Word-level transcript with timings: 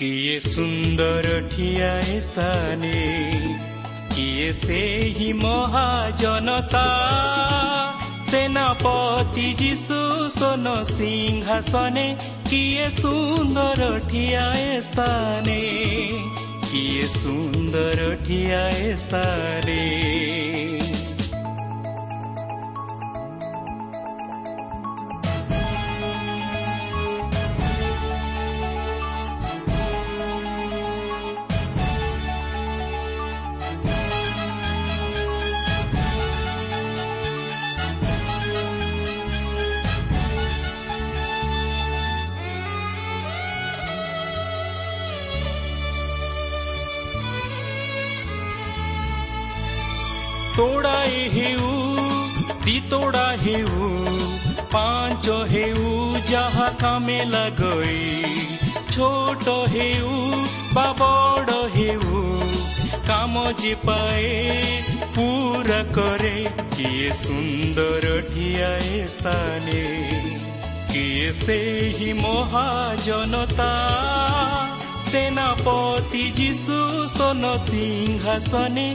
କିଏ 0.00 0.36
ସୁନ୍ଦର 0.42 1.32
ଠିଆ 1.48 1.88
ସ୍ଥାନେ 2.26 3.00
କିଏ 4.12 4.46
ସେହି 4.60 5.26
ମହାଜନତା 5.40 6.84
ସେନାପତି 8.30 9.44
ଯୀଶୁ 9.60 10.00
ସୋନ 10.36 10.72
ସିଂହାସନେ 10.92 12.06
କିଏ 12.48 12.88
ସୁନ୍ଦର 12.96 13.90
ଠିଆ 14.08 14.46
ସ୍ଥାନେ 14.88 15.60
କିଏ 16.70 17.06
ସୁନ୍ଦର 17.18 18.08
ଠିଆ 18.24 18.62
ସ୍ଥାନେ 19.04 20.39
ତୋଡ଼ାଏ 50.60 51.20
ହେଉ 51.34 51.68
ଦିତୋଡ଼ା 52.64 53.26
ହେଉ 53.42 53.86
ପାଞ୍ଚ 54.72 55.36
ହେଉ 55.52 55.92
ଯାହା 56.30 56.66
କାମେ 56.82 57.16
ଲଗଇ 57.28 58.00
ଛୋଟ 58.94 59.54
ହେଉ 59.74 60.10
ବା 60.74 60.84
ବଡ଼ 60.98 61.54
ହେଉ 61.76 62.24
କାମ 63.06 63.44
ଯେ 63.60 63.72
ପାଏ 63.86 64.26
ପୁରା 65.14 65.78
କରେ 65.96 66.34
କିଏ 66.74 67.08
ସୁନ୍ଦର 67.20 68.10
ଠିଆଏ 68.28 69.00
ସ୍ଥାନେ 69.14 69.80
କିଏ 70.92 71.30
ସେହି 71.38 72.10
ମହାଜନତା 72.20 73.70
ସେନାପତି 75.08 76.26
ଯୀଶୁ 76.36 76.78
ସୋନ 77.16 77.54
ସିଂହାସନେ 77.64 78.86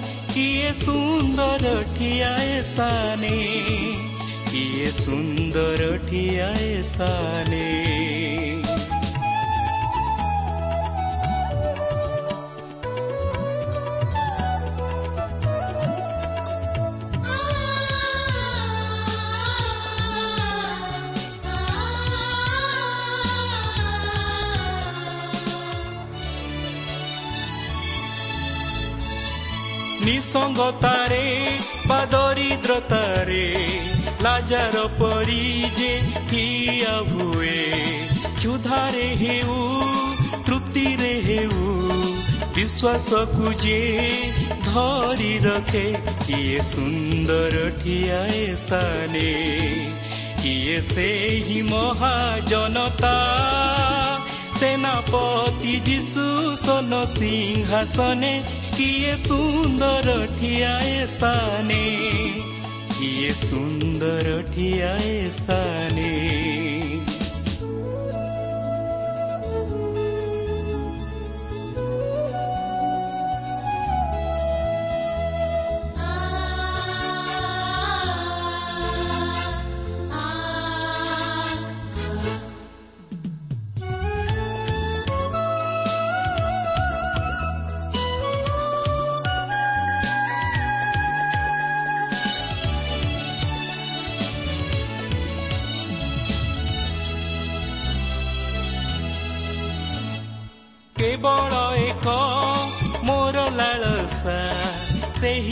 न्दरी 5.17 6.37
आयस्थाने 6.37 7.55
कि 7.55 7.84
ନିସଙ୍ଗତାରେ 30.34 31.24
ବା 31.88 31.98
ଦରିଦ୍ରତାରେ 32.12 33.42
ଲାଜାର 34.24 34.80
ପରି 35.00 35.42
ଯେ 35.76 35.90
ଠିଆ 36.30 36.94
ହୁଏ 37.10 37.60
କ୍ଷୁଧାରେ 38.38 39.04
ହେଉ 39.20 39.58
ତୃପ୍ତିରେ 40.46 41.12
ହେଉ 41.26 41.60
ବିଶ୍ୱାସକୁ 42.56 43.52
ଯେ 43.64 43.78
ଧରି 44.66 45.32
ରଖେ 45.46 45.84
କିଏ 46.24 46.58
ସୁନ୍ଦର 46.70 47.62
ଠିଆଏ 47.78 48.42
ସ୍ଥାନେ 48.62 49.28
କିଏ 50.42 50.78
ସେହି 50.88 51.60
ମହାଜନତା 51.70 53.14
ସେନାପତି 54.60 55.74
ଯୀଶୁ 55.86 56.26
ସୋନ 56.64 57.04
ସିଂହାସନେ 57.14 58.32
କିଏ 58.77 59.11
ସୁନ୍ଦର 59.17 60.13
ଠିଆଏ 60.31 60.95
ସ୍ଥାନେ 61.07 61.81
କିଏ 62.95 63.31
ସୁନ୍ଦର 63.39 64.33
ଠିଆଏ 64.49 65.13
ସ୍ଥାନେ 65.35 66.04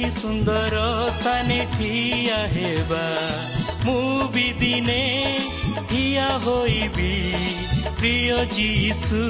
ସେହି 0.03 0.07
ସୁନ୍ଦର 0.13 0.79
ସ୍ଥାନେ 1.17 1.57
ଠିଆ 1.73 2.39
ହେବା 2.53 3.03
ମୁଁ 3.85 4.25
ବି 4.37 4.47
ଦିନେ 4.63 5.03
ଠିଆ 5.91 6.25
ହୋଇବି 6.47 7.11
ପ୍ରିୟ 7.99 8.41
ଯୀଶୁ 8.57 9.21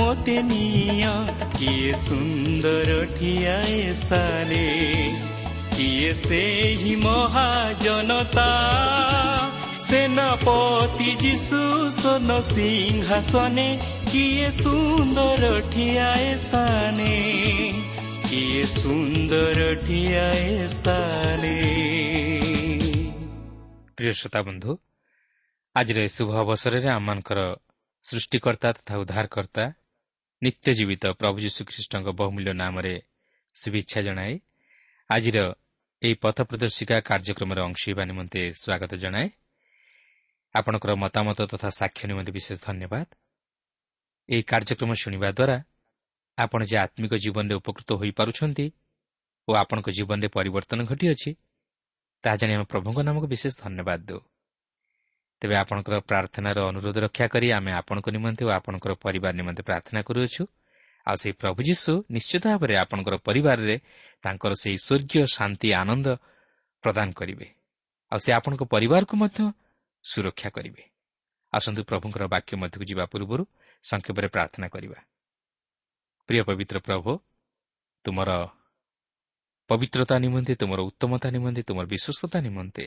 ମୋତେ 0.00 0.36
ନିଅ 0.52 1.10
କିଏ 1.58 1.92
ସୁନ୍ଦର 2.04 2.96
ଠିଆଏ 3.12 3.76
ସ୍ଥାନେ 4.00 4.62
କିଏ 5.76 6.14
ସେହି 6.22 6.94
ମହାଜନତା 7.04 8.48
ସେନାପତି 9.88 11.10
ଯୀଶୁ 11.26 11.60
ସୋନ 12.00 12.40
ସିଂହାସନେ 12.48 13.68
କିଏ 14.12 14.50
ସୁନ୍ଦର 14.62 15.52
ଠିଆଏ 15.76 16.34
ସ୍ଥାନେ 16.46 17.14
କିଏ 18.33 18.61
ସୁନ୍ଦର 18.73 19.59
ଠିଆଏ 19.79 20.45
ସ୍ଥାନେ 20.67 21.49
ପ୍ରିୟ 23.97 24.13
ଶ୍ରୋତା 24.19 24.39
ବନ୍ଧୁ 24.47 24.71
ଆଜିର 25.75 25.97
ଏ 26.07 26.09
ଶୁଭ 26.15 26.29
ଅବସରରେ 26.43 26.89
ଆମମାନଙ୍କର 26.93 27.39
ସୃଷ୍ଟିକର୍ତ୍ତା 28.03 28.69
ତଥା 28.77 28.93
ଉଦ୍ଧାରକର୍ତ୍ତା 29.01 29.65
ନିତ୍ୟ 30.41 30.69
ଜୀବିତ 30.79 31.03
ପ୍ରଭୁ 31.19 31.37
ଯୀଶୁଖ୍ରୀଷ୍ଟଙ୍କ 31.45 32.07
ବହୁମୂଲ୍ୟ 32.19 32.53
ନାମରେ 32.61 32.95
ଶୁଭେଚ୍ଛା 33.55 33.99
ଜଣାଏ 34.07 34.33
ଆଜିର 35.09 35.37
ଏହି 36.01 36.15
ପଥ 36.23 36.37
ପ୍ରଦର୍ଶିକା 36.49 36.97
କାର୍ଯ୍ୟକ୍ରମରେ 37.09 37.61
ଅଂଶ 37.67 37.81
ହେବା 37.89 38.03
ନିମନ୍ତେ 38.09 38.41
ସ୍ୱାଗତ 38.61 38.91
ଜଣାଏ 39.03 39.27
ଆପଣଙ୍କର 40.55 40.91
ମତାମତ 41.03 41.39
ତଥା 41.51 41.69
ସାକ୍ଷ୍ୟ 41.79 42.03
ନିମନ୍ତେ 42.09 42.31
ବିଶେଷ 42.37 42.57
ଧନ୍ୟବାଦ 42.67 43.05
ଏହି 44.29 44.43
କାର୍ଯ୍ୟକ୍ରମ 44.51 44.91
ଶୁଣିବା 45.03 45.29
ଦ୍ୱାରା 45.37 45.57
ଆପଣ 46.37 46.63
ଯେ 46.63 46.77
ଆତ୍ମିକ 46.77 47.13
ଜୀବନରେ 47.15 47.55
ଉପକୃତ 47.55 47.89
ହୋଇପାରୁଛନ୍ତି 47.93 48.65
ଓ 49.47 49.51
ଆପଣଙ୍କ 49.53 49.87
ଜୀବନରେ 49.89 50.27
ପରିବର୍ତ୍ତନ 50.27 50.79
ଘଟିଅଛି 50.83 51.31
ତାହା 52.23 52.35
ଜାଣି 52.35 52.53
ଆମେ 52.53 52.65
ପ୍ରଭୁଙ୍କ 52.65 52.99
ନାମକୁ 53.07 53.27
ବିଶେଷ 53.27 53.53
ଧନ୍ୟବାଦ 53.63 53.99
ଦେଉ। 54.09 54.21
ତେବେ 55.41 55.55
ଆପଣଙ୍କର 55.55 55.95
ପ୍ରାର୍ଥନାର 55.99 56.57
ଅନୁରୋଧ 56.71 56.97
ରକ୍ଷା 56.97 57.25
କରି 57.27 57.47
ଆମେ 57.51 57.71
ଆପଣଙ୍କ 57.71 58.07
ନିମନ୍ତେ 58.09 58.45
ଓ 58.45 58.49
ଆପଣଙ୍କର 58.49 58.91
ପରିବାର 58.95 59.33
ନିମନ୍ତେ 59.33 59.63
ପ୍ରାର୍ଥନା 59.63 60.01
କରୁଅଛୁ। 60.01 60.43
ଆଉ 61.07 61.15
ସେହି 61.15 61.33
ପ୍ରଭୁ 61.33 61.59
ଯୀଶୁ 61.63 61.91
ନିଶ୍ଚିତ 62.11 62.43
ଭାବରେ 62.47 62.73
ଆପଣଙ୍କର 62.77 63.15
ପରିବାରରେ 63.27 63.75
ତାଙ୍କର 64.23 64.51
ସେହି 64.53 64.77
ସ୍ୱର୍ଗୀୟ 64.77 65.25
ଶାନ୍ତି 65.35 65.67
ଆନନ୍ଦ 65.73 66.07
ପ୍ରଦାନ 66.83 67.07
କରିବେ। 67.11 67.47
ଆଉ 68.11 68.19
ସେ 68.19 68.29
ଆପଣଙ୍କ 68.33 68.63
ପରିବାରକୁ 68.63 69.13
ମଧ୍ୟ 69.17 69.39
ସୁରକ୍ଷା 70.03 70.49
କରିବେ। 70.49 70.83
ଆସନ୍ତୁ 71.53 71.81
ପ୍ରଭୁଙ୍କର 71.83 72.23
ବାକ୍ୟ 72.27 72.51
ମଧ୍ୟକୁ 72.57 72.83
ଯିବା 72.83 73.05
ପୂର୍ବରୁ 73.05 73.43
ସଂକ୍ଷେପରେ 73.83 74.27
ପ୍ରାର୍ଥନା 74.27 74.67
କରିବା। 74.67 74.99
ପ୍ରିୟ 76.29 76.41
ପବିତ୍ର 76.47 76.77
ପ୍ରଭୁ 76.79 77.11
ତୁମର 78.05 78.29
ପବିତ୍ରତା 79.69 80.15
ନିମନ୍ତେ 80.25 80.53
ତୁମର 80.61 80.79
ଉତ୍ତମତା 80.89 81.27
ନିମନ୍ତେ 81.35 81.61
ତୁମର 81.67 81.85
ବିଶ୍ୱସ୍ତତା 81.87 82.37
ନିମନ୍ତେ 82.47 82.85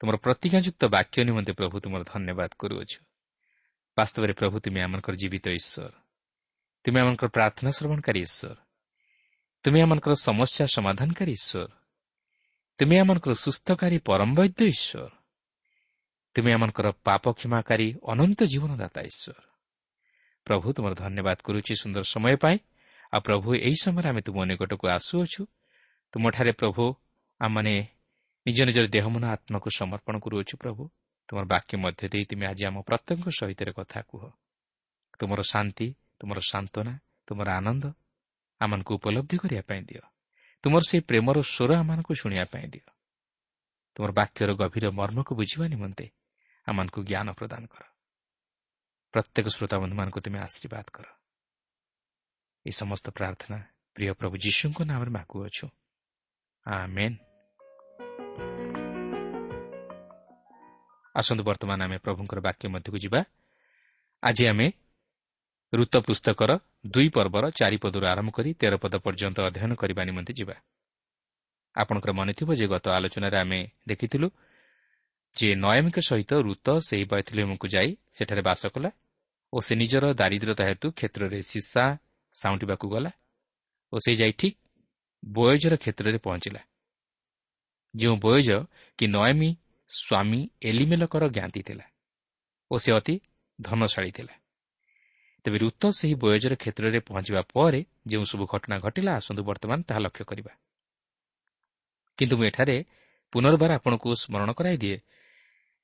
ତୁମର 0.00 0.16
ପ୍ରତିଜ୍ଞାଯୁକ୍ତ 0.24 0.82
ବାକ୍ୟ 0.94 1.18
ନିମନ୍ତେ 1.28 1.52
ପ୍ରଭୁ 1.58 1.76
ତୁମର 1.84 2.02
ଧନ୍ୟବାଦ 2.12 2.50
କରୁଅଛୁ 2.60 2.98
ବାସ୍ତବରେ 3.96 4.32
ପ୍ରଭୁ 4.40 4.56
ତୁମେ 4.64 4.80
ଆମଙ୍କର 4.86 5.14
ଜୀବିତ 5.22 5.46
ଈଶ୍ୱର 5.60 5.92
ତୁମେ 6.84 6.98
ଆମଙ୍କର 7.02 7.28
ପ୍ରାର୍ଥନା 7.36 7.70
ଶ୍ରବଣକାରୀ 7.76 8.20
ଈଶ୍ୱର 8.28 8.56
ତୁମେ 9.64 9.78
ଆମଙ୍କର 9.84 10.12
ସମସ୍ୟା 10.26 10.64
ସମାଧାନକାରୀ 10.76 11.32
ଈଶ୍ୱର 11.38 11.70
ତୁମେ 12.78 12.96
ଆମଙ୍କର 13.02 13.32
ସୁସ୍ଥକାରୀ 13.44 13.98
ପରମ 14.08 14.30
ବୈଦ୍ୟ 14.38 14.62
ଈଶ୍ୱର 14.74 15.10
ତୁମେ 16.36 16.50
ଆମଙ୍କର 16.56 16.86
ପାପ 17.06 17.24
କ୍ଷମାକାରୀ 17.38 17.88
ଅନନ୍ତ 18.12 18.40
ଜୀବନଦାତା 18.52 19.00
ଈଶ୍ୱର 19.10 19.47
ପ୍ରଭୁ 20.48 20.66
ତୁମର 20.76 20.92
ଧନ୍ୟବାଦ 21.02 21.38
କରୁଛି 21.46 21.72
ସୁନ୍ଦର 21.82 22.04
ସମୟ 22.14 22.34
ପାଇଁ। 22.42 22.56
ଆଉ 23.14 23.20
ପ୍ରଭୁ 23.20 23.48
ଏହି 23.66 23.78
ସମୟରେ 23.84 24.08
ଆମେ 24.12 24.20
ତୁମ 24.26 24.38
ନିକଟକୁ 24.50 24.84
ଆସୁଅଛୁ। 24.96 25.42
ତୁମଠାରେ 26.14 26.52
ପ୍ରଭୁ 26.60 26.84
ଆମମାନେ 27.40 27.74
ନିଜ 28.46 28.58
ନିଜର 28.68 28.86
ଦେହମନ 28.96 29.22
ଆତ୍ମାକୁ 29.34 29.68
ସମର୍ପଣ 29.78 30.14
କରୁଅଛୁ 30.24 30.54
ପ୍ରଭୁ। 30.62 30.82
ତୁମର 31.28 31.44
ବାକ୍ୟ 31.44 31.72
ମଧ୍ୟ 31.84 32.02
ଦେଇ 32.12 32.24
ତୁମେ 32.30 32.44
ଆଜି 32.50 32.62
ଆମ 32.68 32.76
ପ୍ରତ୍ୟେକଙ୍କ 32.88 33.28
ସହିତ 33.38 33.60
କଥା 33.78 34.00
କୁହ। 34.10 34.22
ତୁମର 35.18 35.40
ଶାନ୍ତି 35.52 35.86
ତୁମର 36.18 36.38
ସାନ୍ତ୍ୱନା 36.50 36.94
ତୁମର 37.26 37.48
ଆନନ୍ଦ 37.58 37.84
ଆମମାନଙ୍କୁ 38.60 38.92
ଉପଲବ୍ଧି 38.98 39.36
କରିବା 39.42 39.62
ପାଇଁ 39.68 39.82
ଦିଅ। 39.88 40.02
ତୁମର 40.64 40.82
ସେହି 40.88 41.02
ପ୍ରେମର 41.08 41.36
ସ୍ୱର 41.52 41.70
ଆମମାନଙ୍କୁ 41.82 42.12
ଶୁଣିବା 42.20 42.44
ପାଇଁ 42.52 42.66
ଦିଅ। 42.74 42.88
ତୁମର 43.94 44.10
ବାକ୍ୟର 44.12 44.50
ଗଭୀର 44.60 44.84
ମର୍ମକୁ 44.90 45.32
ବୁଝିବା 45.34 45.66
ନିମନ୍ତେ 45.68 46.06
ଆମମାନଙ୍କୁ 46.66 47.00
ଜ୍ଞାନ 47.02 47.28
ପ୍ରଦାନ 47.32 47.62
କର। 47.66 47.97
ପ୍ରତ୍ୟେକ 49.18 49.46
ଶ୍ରୋତାବନ୍ଧୁମାନଙ୍କୁ 49.50 50.20
ତୁମେ 50.22 50.38
ଆଶୀର୍ବାଦ 50.38 50.86
କର 50.94 51.06
ଏହି 52.66 52.74
ସମସ୍ତ 52.76 53.06
ପ୍ରାର୍ଥନା 53.10 53.58
ପ୍ରିୟ 53.96 54.12
ପ୍ରଭୁ 54.14 54.34
ଯୀଶୁଙ୍କ 54.38 54.78
ନାମରେ 54.86 55.10
ମାଗୁଅଛୁ 55.10 55.66
ଆସନ୍ତୁ 61.14 61.42
ବର୍ତ୍ତମାନ 61.42 61.78
ଆମେ 61.82 61.96
ପ୍ରଭୁଙ୍କର 61.98 62.38
ବାକ୍ୟ 62.40 62.64
ମଧ୍ୟକୁ 62.70 62.98
ଯିବା 63.04 63.20
ଆଜି 64.22 64.44
ଆମେ 64.46 64.66
ଋତ 65.72 65.94
ପୁସ୍ତକର 66.06 66.50
ଦୁଇ 66.86 67.08
ପର୍ବର 67.10 67.44
ଚାରିପଦରୁ 67.58 68.04
ଆରମ୍ଭ 68.06 68.30
କରି 68.30 68.50
ତେର 68.60 68.74
ପଦ 68.78 68.94
ପର୍ଯ୍ୟନ୍ତ 69.02 69.38
ଅଧ୍ୟୟନ 69.48 69.72
କରିବା 69.74 70.02
ନିମନ୍ତେ 70.04 70.32
ଯିବା 70.38 70.56
ଆପଣଙ୍କର 71.74 72.10
ମନେଥିବ 72.18 72.48
ଯେ 72.54 72.66
ଗତ 72.66 72.86
ଆଲୋଚନାରେ 72.96 73.36
ଆମେ 73.36 73.60
ଦେଖିଥିଲୁ 73.88 74.28
ଯେ 75.36 75.48
ନୟମୀଙ୍କ 75.56 75.98
ସହିତ 76.08 76.32
ଋତ 76.46 76.66
ସେହି 76.86 77.04
ବୈଥଲିୟମକୁ 77.10 77.66
ଯାଇ 77.74 77.90
ସେଠାରେ 78.14 78.42
ବାସ 78.42 78.62
କଲା 78.70 78.90
ଓ 79.52 79.58
ସେ 79.60 79.74
ନିଜର 79.74 80.04
ଦାରିଦ୍ରତା 80.14 80.64
ହେତୁ 80.64 80.86
କ୍ଷେତ୍ରରେ 80.92 81.38
ସିସା 81.42 81.84
ସାଉଁଟିବାକୁ 82.34 82.86
ଗଲା 82.88 83.10
ଓ 83.92 83.96
ସେ 84.04 84.12
ଯାଇ 84.20 84.32
ଠିକ୍ 84.40 84.58
ବୟଜର 85.22 85.74
କ୍ଷେତ୍ରରେ 85.76 86.18
ପହଞ୍ଚିଲା। 86.18 86.60
ଯେଉଁ 87.94 88.16
ବୟଜ 88.16 88.48
କି 88.98 89.06
ନୟମୀ 89.06 89.50
ସ୍ୱାମୀ 89.90 90.40
ଏଲିମେଲକର 90.62 91.24
ଜ୍ଞାତି 91.28 91.62
ଥିଲା 91.62 91.86
ଓ 92.70 92.74
ସେ 92.78 92.90
ଅତି 92.92 93.14
ଧନଶାଳୀ 93.58 94.10
ଥିଲା। 94.10 94.34
ତେବେ 95.44 95.58
ଋତ 95.58 95.82
ସେହି 95.98 96.14
ବୟଜର 96.14 96.52
କ୍ଷେତ୍ରରେ 96.62 96.98
ପହଞ୍ଚିବା 97.00 97.42
ପରେ 97.54 97.80
ଯେଉଁ 98.06 98.24
ସବୁ 98.30 98.44
ଘଟଣା 98.52 98.76
ଘଟିଲା 98.84 99.10
ଆସନ୍ତୁ 99.18 99.42
ବର୍ତ୍ତମାନ 99.48 99.78
ତାହା 99.88 100.00
ଲକ୍ଷ୍ୟ 100.00 100.24
କରିବା। 100.30 100.52
କିନ୍ତୁ 102.18 102.34
ମୁଁ 102.36 102.46
ଏଠାରେ 102.50 102.76
ପୁନର୍ବାର 103.32 103.70
ଆପଣଙ୍କୁ 103.78 104.08
ସ୍ମରଣ 104.22 104.50
କରାଇଦିଏ 104.52 104.96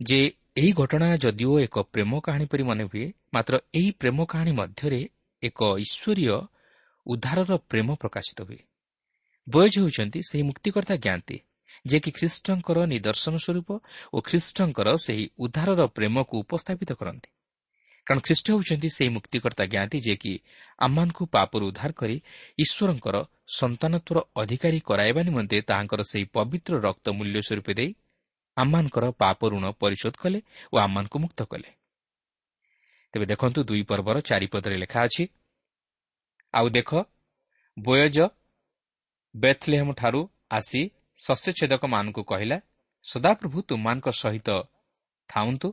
ଯେ 0.00 0.20
ଏହି 0.56 0.72
ଘଟଣା 0.72 1.06
ଯଦିଓ 1.16 1.54
ଏକ 1.60 1.82
ପ୍ରେମ 1.92 2.18
କାହାଣୀ 2.20 2.46
ପରି 2.50 2.64
ମନେ 2.66 2.84
ହୁଏ 2.84 3.06
ମାତ୍ର 3.34 3.54
ଏହି 3.74 3.90
ପ୍ରେମ 4.00 4.18
କାହାଣୀ 4.24 4.52
ମଧ୍ୟରେ 4.52 5.00
ଏକ 5.42 5.60
ଈଶ୍ୱରୀୟ 5.84 6.36
ଉଦ୍ଧାରର 7.06 7.52
ପ୍ରେମ 7.70 7.88
ପ୍ରକାଶିତ 8.02 8.38
ହୁଏ। 8.48 8.60
ବୟଜ 9.46 9.74
ହେଉଛନ୍ତି 9.82 10.20
ସେହି 10.28 10.44
ମୁକ୍ତିକର୍ତ୍ତା 10.50 10.96
ଜ୍ଞାତି 10.96 11.36
ଯିଏକି 11.84 12.10
ଖ୍ରୀଷ୍ଟଙ୍କର 12.18 12.78
ନିଦର୍ଶନ 12.86 13.34
ସ୍ୱରୂପ 13.44 13.68
ଓ 14.14 14.18
ଖ୍ରୀଷ୍ଟଙ୍କର 14.28 14.88
ସେହି 14.96 15.24
ଉଦ୍ଧାରର 15.38 15.80
ପ୍ରେମକୁ 15.96 16.34
ଉପସ୍ଥାପିତ 16.44 16.90
କରନ୍ତି। 17.00 17.28
କାରଣ 18.06 18.20
ଖ୍ରୀଷ୍ଟ 18.26 18.46
ହେଉଛନ୍ତି 18.54 18.88
ସେହି 18.96 19.10
ମୁକ୍ତିକର୍ତ୍ତା 19.16 19.64
ଜ୍ଞାତି 19.74 19.98
ଯିଏକି 20.06 20.32
ଆମମାନଙ୍କୁ 20.78 21.24
ପାପରୁ 21.34 21.64
ଉଦ୍ଧାର 21.70 21.90
କରି 22.00 22.16
ଈଶ୍ୱରଙ୍କର 22.58 23.16
ସନ୍ତାନତ୍ୱର 23.58 24.18
ଅଧିକାରୀ 24.42 24.78
କରାଇବା 24.80 25.20
ନିମନ୍ତେ 25.28 25.56
ତାହାଙ୍କର 25.68 26.00
ସେହି 26.10 26.26
ପବିତ୍ର 26.36 26.72
ରକ୍ତ 26.86 27.06
ମୂଲ୍ୟ 27.18 27.40
ସ୍ୱରୂପ 27.48 27.68
ଦେଇ 27.78 27.90
ଆମମାନଙ୍କର 28.56 29.04
ପାପ 29.20 29.40
ଋଣ 29.52 29.64
ପରିଶୋଧ 29.80 30.14
କଲେ 30.22 30.38
ଓ 30.72 30.76
ଆମମାନଙ୍କୁ 30.84 31.16
ମୁକ୍ତ 31.18 31.40
କଲେ। 31.52 31.70
ତେବେ 33.14 33.26
ଦେଖନ୍ତୁ 33.26 33.60
ଦୁଇ 33.68 33.82
ପର୍ବର 33.90 34.16
ଚାରିପଦରେ 34.20 34.76
ଲେଖା 34.82 35.00
ଅଛି 35.06 35.24
ଆଉ 36.54 36.66
ଦେଖ 36.76 36.90
ବୟଜ 37.76 38.16
ବେଥଲେହମ୍ଠାରୁ 39.34 40.20
ଆସି 40.50 40.82
ଶସ୍ୟଛେଦକମାନଙ୍କୁ 41.18 42.22
କହିଲା 42.22 42.58
ସଦାପ୍ରଭୁ 43.04 43.58
ତୁମମାନଙ୍କ 43.68 44.06
ସହିତ 44.22 44.48
ଥାଉନ୍ତୁ 45.28 45.68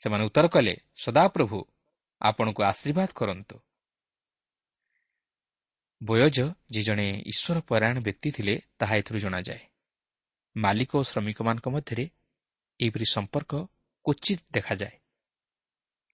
ସେମାନେ 0.00 0.22
ଉତ୍ତର 0.24 0.46
କଲେ 0.54 0.74
ସଦାପ୍ରଭୁ 1.04 1.58
ଆପଣଙ୍କୁ 2.20 2.60
ଆଶୀର୍ବାଦ 2.62 3.10
କରନ୍ତୁ। 3.14 3.56
ବୟଜ 6.00 6.38
ଯେ 6.72 6.80
ଜଣେ 6.82 7.06
ଈଶ୍ୱର 7.32 7.56
ପରାୟଣ 7.68 7.96
ବ୍ୟକ୍ତି 8.06 8.28
ଥିଲେ 8.36 8.54
ତାହା 8.78 8.94
ଏଥିରୁ 8.96 9.18
ଜଣାଯାଏ। 9.18 9.62
ମାଲିକ 10.56 10.90
ଓ 10.96 11.02
ଶ୍ରମିକମାନଙ୍କ 11.02 11.66
ମଧ୍ୟରେ 11.68 12.04
ଏହିପରି 12.80 13.04
ସମ୍ପର୍କ 13.04 13.52
କ୍ୱଚିତ 14.04 14.40
ଦେଖାଯାଏ। 14.52 14.96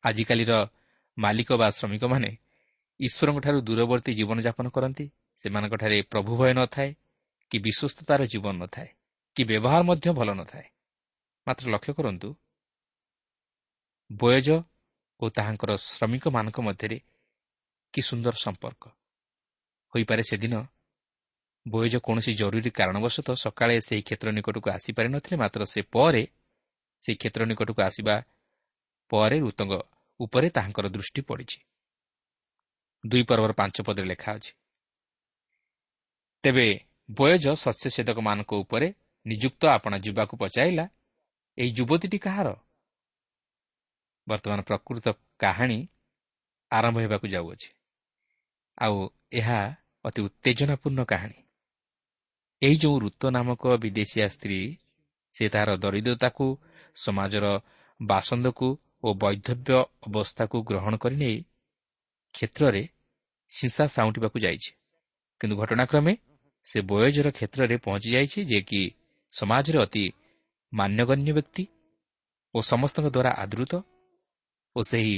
ଆଜିକାଲିର 0.05 0.53
ମାଲିକ 1.19 1.51
ବା 1.53 1.69
ଶ୍ରମିକମାନେ 1.71 2.31
ଈଶ୍ୱରଙ୍କଠାରୁ 3.01 3.59
ଦୂରବର୍ତ୍ତୀ 3.61 4.13
ଜୀବନଯାପନ 4.13 4.67
କରନ୍ତି 4.69 5.07
ସେମାନଙ୍କଠାରେ 5.41 6.03
ପ୍ରଭୁ 6.03 6.33
ଭୟ 6.37 6.53
ନଥାଏ 6.55 6.91
କି 7.51 7.57
ବିଶ୍ୱସ୍ତତାର 7.59 8.21
ଜୀବନ 8.27 8.55
ନଥାଏ 8.63 8.89
କି 9.37 9.43
ବ୍ୟବହାର 9.45 9.83
ମଧ୍ୟ 9.83 10.07
ଭଲ 10.13 10.29
ନଥାଏ। 10.35 10.67
ମାତ୍ର 11.47 11.65
ଲକ୍ଷ୍ୟ 11.71 11.93
କରନ୍ତୁ 11.95 12.29
ବୟଜ 14.13 14.49
ଓ 15.21 15.25
ତାହାଙ୍କର 15.29 15.71
ଶ୍ରମିକମାନଙ୍କ 15.77 16.59
ମଧ୍ୟରେ 16.61 16.99
କି 17.95 18.01
ସୁନ୍ଦର 18.03 18.35
ସମ୍ପର୍କ। 18.39 18.83
ହୋଇପାରେ 19.93 20.23
ସେଦିନ 20.23 20.55
ବୟଜ 21.71 21.95
କୌଣସି 21.99 22.33
ଜରୁରୀ 22.35 22.71
କାରଣବଶତଃ 22.71 23.35
ସକାଳେ 23.35 23.77
ସେହି 23.81 24.03
କ୍ଷେତ୍ର 24.03 24.29
ନିକଟକୁ 24.31 24.69
ଆସିପାରିନଥିଲେ 24.71 25.37
ମାତ୍ର 25.37 25.61
ସେ 25.65 25.81
ପରେ 25.95 26.23
ସେହି 27.03 27.17
କ୍ଷେତ୍ର 27.17 27.43
ନିକଟକୁ 27.45 27.81
ଆସିବା 27.83 28.15
ପରେ 29.11 29.37
ଋତୁଙ୍କ 29.39 29.73
ଉପରେ 30.21 30.47
ତାହାଙ୍କର 30.51 30.87
ଦୃଷ୍ଟି 30.89 31.21
ପଡ଼ିଛି। 31.23 31.59
ଦୁଇ 33.05 33.23
ପର୍ବର 33.23 33.53
ପାଞ୍ଚ 33.53 33.77
ପଦରେ 33.83 34.07
ଲେଖା 34.07 34.31
ଅଛି 34.33 34.53
ତେବେ 36.45 36.67
ବୟଜ 37.11 37.45
ଶସ୍ୟଛେଦକମାନଙ୍କ 37.55 38.53
ଉପରେ 38.55 38.89
ନିଯୁକ୍ତ 39.27 39.63
ଆପଣ 39.67 39.93
ଯିବାକୁ 39.99 40.35
ପଚାରିଲା 40.37 40.85
ଏହି 41.59 41.71
ଯୁବତୀଟି 41.73 42.19
କାହାର? 42.19 42.49
ବର୍ତ୍ତମାନ 44.27 44.61
ପ୍ରକୃତ 44.61 45.07
କାହାଣୀ 45.39 45.79
ଆରମ୍ଭ 46.71 46.97
ହେବାକୁ 46.99 47.27
ଯାଉଅଛି। 47.29 47.69
ଆଉ 48.79 48.97
ଏହା 49.33 49.59
ଅତି 50.05 50.21
ଉତ୍ତେଜନାପୂର୍ଣ୍ଣ 50.23 51.01
କାହାଣୀ। 51.05 51.39
ଏହି 52.63 52.77
ଯେଉଁ 52.77 52.97
ଋତ 53.01 53.23
ନାମକ 53.31 53.63
ବିଦେଶିଆ 53.77 54.27
ସ୍ତ୍ରୀ 54.29 54.61
ସେ 55.35 55.45
ତାହାର 55.49 55.71
ଦରିଦ୍ରତାକୁ 55.77 56.47
ସମାଜର 56.97 57.47
ବାସନ୍ଦକୁ 58.01 58.69
ଓ 59.05 59.09
ବୈଧବ୍ୟ 59.15 59.71
ଅବସ୍ଥାକୁ 60.07 60.57
ଗ୍ରହଣ 60.63 60.95
କରିନେଇ 60.97 61.39
କ୍ଷେତ୍ରରେ 62.35 62.83
ସିଂସା 63.51 63.85
ସାଉଁଟିବାକୁ 63.87 64.39
ଯାଇଛି। 64.39 64.71
କିନ୍ତୁ 65.41 65.55
ଘଟଣାକ୍ରମେ 65.57 66.13
ସେ 66.67 66.79
ବୟଜର 66.81 67.29
କ୍ଷେତ୍ରରେ 67.31 67.77
ପହଞ୍ଚି 67.77 68.09
ଯାଇଛି 68.15 68.39
ଯେ 68.45 68.61
କି 68.61 68.83
ସମାଜରେ 69.33 69.79
ଅତି 69.79 70.05
ମାନ୍ୟଗଣ୍ୟ 70.73 71.31
ବ୍ୟକ୍ତି 71.33 71.65
ଓ 72.55 72.59
ସମସ୍ତଙ୍କ 72.61 73.07
ଦ୍ୱାରା 73.11 73.31
ଆଦୃତ 73.43 73.73
ଓ 74.77 74.81
ସେହି 74.83 75.17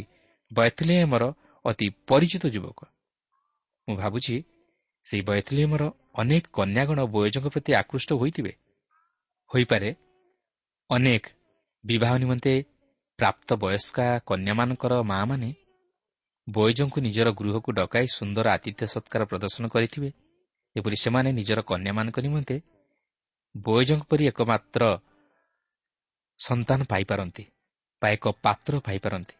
ବୈଥଲିୟମର 0.51 1.25
ଅତି 1.65 1.87
ପରିଚିତ 2.09 2.45
ଯୁବକ। 2.47 2.81
ମୁଁ 3.89 3.97
ଭାବୁଛି 3.97 4.37
ସେହି 5.07 5.23
ବୈଥଲିୟମର 5.23 5.83
ଅନେକ 6.15 6.45
କନ୍ୟାଗଣ 6.53 6.99
ବୟଜଙ୍କ 7.05 7.47
ପ୍ରତି 7.49 7.71
ଆକୃଷ୍ଟ 7.75 8.11
ହୋଇଥିବେ। 8.13 8.53
ହୋଇପାରେ। 9.51 9.91
ଅନେକ 10.91 11.25
ବିବାହ 11.85 12.13
ନିମନ୍ତେ 12.17 12.55
ପ୍ରାପ୍ତ 13.19 13.49
ବୟସ୍କା 13.55 14.07
କନ୍ୟାମାନଙ୍କର 14.27 14.93
ମା'ମାନେ 15.03 15.51
ବୈଜଙ୍କୁ 16.49 16.99
ନିଜର 17.01 17.29
ଗୃହକୁ 17.31 17.71
ଡକାଇ 17.73 18.07
ସୁନ୍ଦର 18.19 18.47
ଆତିଥ୍ୟ 18.51 18.85
ସତ୍କାର 18.87 19.23
ପ୍ରଦର୍ଶନ 19.25 19.65
କରିଥିବେ। 19.69 20.11
ଏପରି 20.77 20.97
ସେମାନେ 20.97 21.31
ନିଜର 21.33 21.61
କନ୍ୟାମାନଙ୍କ 21.61 22.17
ନିମନ୍ତେ 22.21 22.57
ବୈଜଙ୍କ 23.55 24.03
ପରି 24.11 24.25
ଏକମାତ୍ର 24.31 24.83
ସନ୍ତାନ 26.39 26.81
ପାଇପାରନ୍ତି 26.85 27.45
ବା 28.03 28.07
ଏକ 28.11 28.25
ପାତ୍ର 28.43 28.73
ପାଇପାରନ୍ତି। 28.87 29.35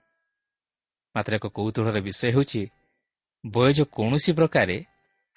ମାତ୍ର 1.15 1.33
ଏକ 1.35 1.47
କୌତୁହଳର 1.57 1.99
ବିଷୟ 2.01 2.27
ହେଉଛି 2.35 2.63
ବୟଜ 3.45 3.79
କୌଣସି 3.97 4.31
ପ୍ରକାରେ 4.33 4.77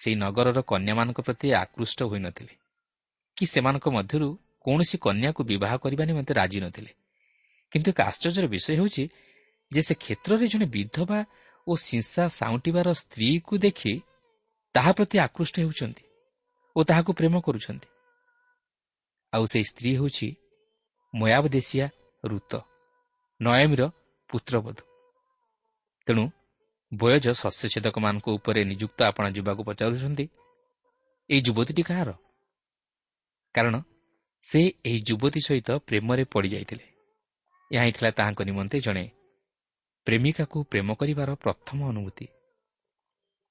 ସେହି 0.03 0.15
ନଗରର 0.15 0.59
କନ୍ୟାମାନଙ୍କ 0.61 1.19
ପ୍ରତି 1.21 1.47
ଆକୃଷ୍ଟ 1.53 1.99
ହୋଇନଥିଲେ। 2.03 2.53
କି 3.37 3.45
ସେମାନଙ୍କ 3.45 3.85
ମଧ୍ୟରୁ 3.89 4.27
କୌଣସି 4.65 4.97
କନ୍ୟାକୁ 4.97 5.41
ବିବାହ 5.43 5.73
କରିବା 5.77 6.03
ନିମନ୍ତେ 6.05 6.33
ରାଜି 6.33 6.59
ନଥିଲେ। 6.59 6.91
କିନ୍ତୁ 7.71 7.87
ଏକ 7.91 7.99
ଆଶ୍ଚର୍ଯ୍ୟର 8.01 8.45
ବିଷୟ 8.47 8.69
ହେଉଛି 8.75 9.03
ଯେ 9.71 9.81
ସେ 9.81 9.93
କ୍ଷେତ୍ରରେ 9.95 10.45
ଜଣେ 10.47 10.65
ବିଧବା 10.65 11.19
ଓ 11.67 11.71
ସିଂସା 11.75 12.23
ସାଉଁଟିବାର 12.29 12.87
ସ୍ତ୍ରୀକୁ 12.93 13.53
ଦେଖି 13.57 13.93
ତାହା 14.75 14.91
ପ୍ରତି 14.91 15.15
ଆକୃଷ୍ଟ 15.19 15.55
ହେଉଛନ୍ତି 15.59 16.03
ଓ 16.75 16.79
ତାହାକୁ 16.83 17.11
ପ୍ରେମ 17.13 17.35
କରୁଛନ୍ତି। 17.41 17.87
ଆଉ 19.33 19.45
ସେହି 19.45 19.65
ସ୍ତ୍ରୀ 19.71 19.91
ହେଉଛି 19.97 20.27
ମୟାବଦେଶିଆ 21.13 21.85
ଋତ 22.23 22.53
ନୟମୀର 23.41 23.81
ପୁତ୍ରବଧୂ। 24.29 24.83
ତେଣୁ 26.07 26.23
ବୟଜ 26.97 27.25
ଶସ୍ୟଛେଦକମାନଙ୍କ 27.31 28.27
ଉପରେ 28.29 28.63
ନିଯୁକ୍ତ 28.63 29.03
ଆପଣ 29.03 29.25
ଯିବାକୁ 29.29 29.63
ପଚାରୁଛନ୍ତି। 29.63 30.25
ଏହି 31.29 31.41
ଯୁବତୀଟି 31.41 31.83
କାହାର? 31.83 32.09
କାରଣ 33.55 33.75
ସେ 34.43 34.59
ଏହି 34.85 34.99
ଯୁବତୀ 35.01 35.39
ସହିତ 35.39 35.69
ପ୍ରେମରେ 35.87 36.23
ପଡ଼ିଯାଇଥିଲେ 36.23 36.85
ଏହା 37.71 37.83
ହିଁ 37.83 37.91
ଥିଲା 37.91 38.09
ତାହାଙ୍କ 38.11 38.41
ନିମନ୍ତେ 38.41 38.77
ଜଣେ 38.79 39.05
ପ୍ରେମିକାକୁ 40.05 40.63
ପ୍ରେମ 40.63 40.93
କରିବାର 40.93 41.35
ପ୍ରଥମ 41.35 41.79
ଅନୁଭୂତି। 41.89 42.27